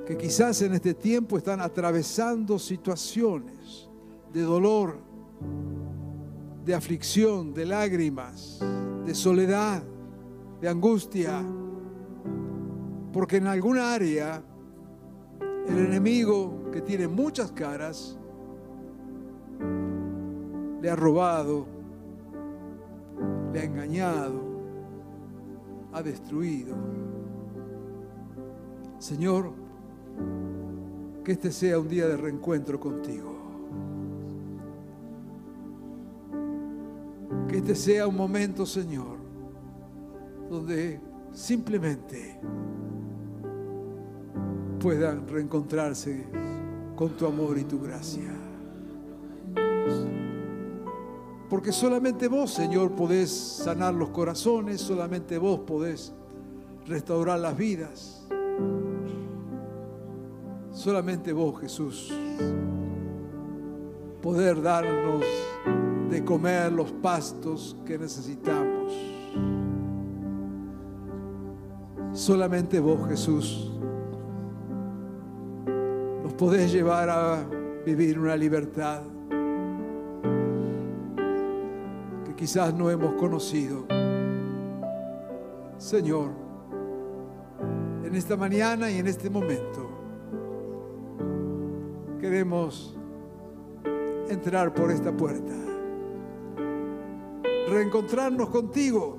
que 0.05 0.15
quizás 0.15 0.61
en 0.61 0.75
este 0.75 0.93
tiempo 0.93 1.35
están 1.35 1.61
atravesando 1.61 2.59
situaciones 2.59 3.89
de 4.31 4.41
dolor, 4.43 4.99
de 6.63 6.75
aflicción, 6.75 7.55
de 7.55 7.65
lágrimas, 7.65 8.59
de 9.03 9.15
soledad, 9.15 9.81
de 10.61 10.69
angustia, 10.69 11.43
porque 13.11 13.37
en 13.37 13.47
alguna 13.47 13.95
área 13.95 14.43
el 15.67 15.75
enemigo 15.75 16.69
que 16.71 16.81
tiene 16.81 17.07
muchas 17.07 17.51
caras 17.51 18.15
le 20.83 20.87
ha 20.87 20.95
robado 20.95 21.76
ha 23.57 23.63
engañado, 23.63 24.41
ha 25.93 26.01
destruido. 26.01 26.75
Señor, 28.99 29.51
que 31.23 31.33
este 31.33 31.51
sea 31.51 31.79
un 31.79 31.87
día 31.87 32.07
de 32.07 32.17
reencuentro 32.17 32.79
contigo. 32.79 33.35
Que 37.47 37.57
este 37.57 37.75
sea 37.75 38.07
un 38.07 38.15
momento, 38.15 38.65
Señor, 38.65 39.17
donde 40.49 40.99
simplemente 41.33 42.39
puedan 44.79 45.27
reencontrarse 45.27 46.25
con 46.95 47.11
tu 47.17 47.25
amor 47.25 47.57
y 47.57 47.63
tu 47.63 47.79
gracia. 47.79 48.46
Porque 51.49 51.71
solamente 51.71 52.27
vos, 52.27 52.51
Señor, 52.51 52.91
podés 52.91 53.29
sanar 53.31 53.93
los 53.93 54.09
corazones, 54.09 54.81
solamente 54.81 55.37
vos 55.37 55.61
podés 55.61 56.11
restaurar 56.85 57.39
las 57.39 57.55
vidas. 57.55 58.27
Solamente 60.73 61.31
vos, 61.31 61.59
Jesús, 61.61 62.13
poder 64.21 64.61
darnos 64.61 65.23
de 66.09 66.23
comer 66.25 66.71
los 66.71 66.91
pastos 66.91 67.77
que 67.85 67.97
necesitamos. 67.97 68.93
Solamente 72.11 72.79
vos, 72.79 73.07
Jesús, 73.07 73.71
nos 76.23 76.33
podés 76.33 76.73
llevar 76.73 77.09
a 77.09 77.45
vivir 77.85 78.19
una 78.19 78.35
libertad 78.35 79.01
quizás 82.37 82.73
no 82.73 82.89
hemos 82.89 83.15
conocido. 83.15 83.85
Señor, 85.77 86.29
en 88.05 88.15
esta 88.15 88.37
mañana 88.37 88.89
y 88.89 88.99
en 88.99 89.07
este 89.07 89.29
momento, 89.29 89.89
queremos 92.21 92.95
entrar 94.29 94.73
por 94.73 94.91
esta 94.91 95.11
puerta, 95.11 95.53
reencontrarnos 97.69 98.49
contigo 98.49 99.17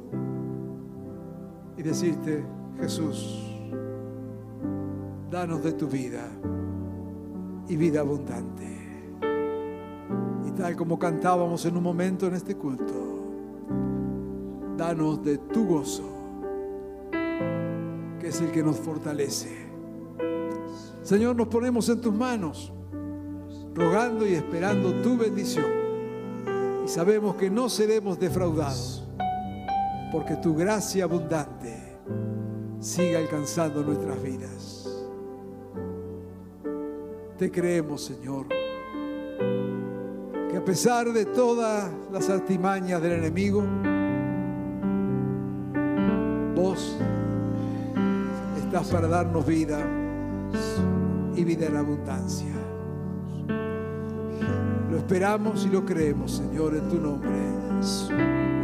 y 1.77 1.83
decirte, 1.83 2.45
Jesús, 2.81 3.45
danos 5.31 5.63
de 5.63 5.73
tu 5.73 5.87
vida 5.89 6.29
y 7.69 7.77
vida 7.77 8.01
abundante. 8.01 8.67
Y 10.47 10.51
tal 10.53 10.77
como 10.77 10.99
cantábamos 10.99 11.67
en 11.67 11.77
un 11.77 11.83
momento 11.83 12.27
en 12.27 12.35
este 12.35 12.57
culto, 12.57 13.08
danos 14.79 15.23
de 15.25 15.37
tu 15.39 15.67
gozo, 15.67 16.05
que 18.21 18.29
es 18.29 18.41
el 18.41 18.53
que 18.53 18.63
nos 18.63 18.77
fortalece. 18.77 19.67
Señor, 21.03 21.35
nos 21.35 21.49
ponemos 21.49 21.89
en 21.89 22.01
tus 22.01 22.15
manos, 22.15 22.73
rogando 23.75 24.27
y 24.27 24.35
esperando 24.35 24.95
tu 25.03 25.19
bendición. 25.19 25.67
Y 26.85 26.89
sabemos 26.89 27.35
que 27.35 27.51
no 27.51 27.69
seremos 27.69 28.21
defraudados, 28.21 29.05
porque 30.13 30.37
tu 30.37 30.55
gracia 30.55 31.05
abundante 31.05 31.99
sigue 32.79 33.17
alcanzando 33.17 33.83
nuestras 33.83 34.23
vidas. 34.23 34.89
Te 37.37 37.51
creemos, 37.51 38.05
Señor, 38.05 38.47
que 40.51 40.57
a 40.57 40.65
pesar 40.65 41.13
de 41.13 41.25
todas 41.25 41.91
las 42.13 42.31
artimañas 42.31 43.03
del 43.03 43.13
enemigo, 43.13 43.65
vos 46.59 46.97
estás 48.57 48.89
para 48.89 49.07
darnos 49.07 49.47
vida 49.47 49.79
y 51.37 51.45
vida 51.45 51.67
en 51.67 51.77
abundancia. 51.77 52.53
Lo 54.91 54.97
esperamos 54.97 55.65
y 55.67 55.69
lo 55.69 55.85
creemos, 55.85 56.33
Señor, 56.33 56.75
en 56.75 56.89
tu 56.89 56.99
nombre. 57.01 57.31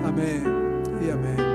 Amén 0.05 0.83
y 1.07 1.11
amén. 1.11 1.54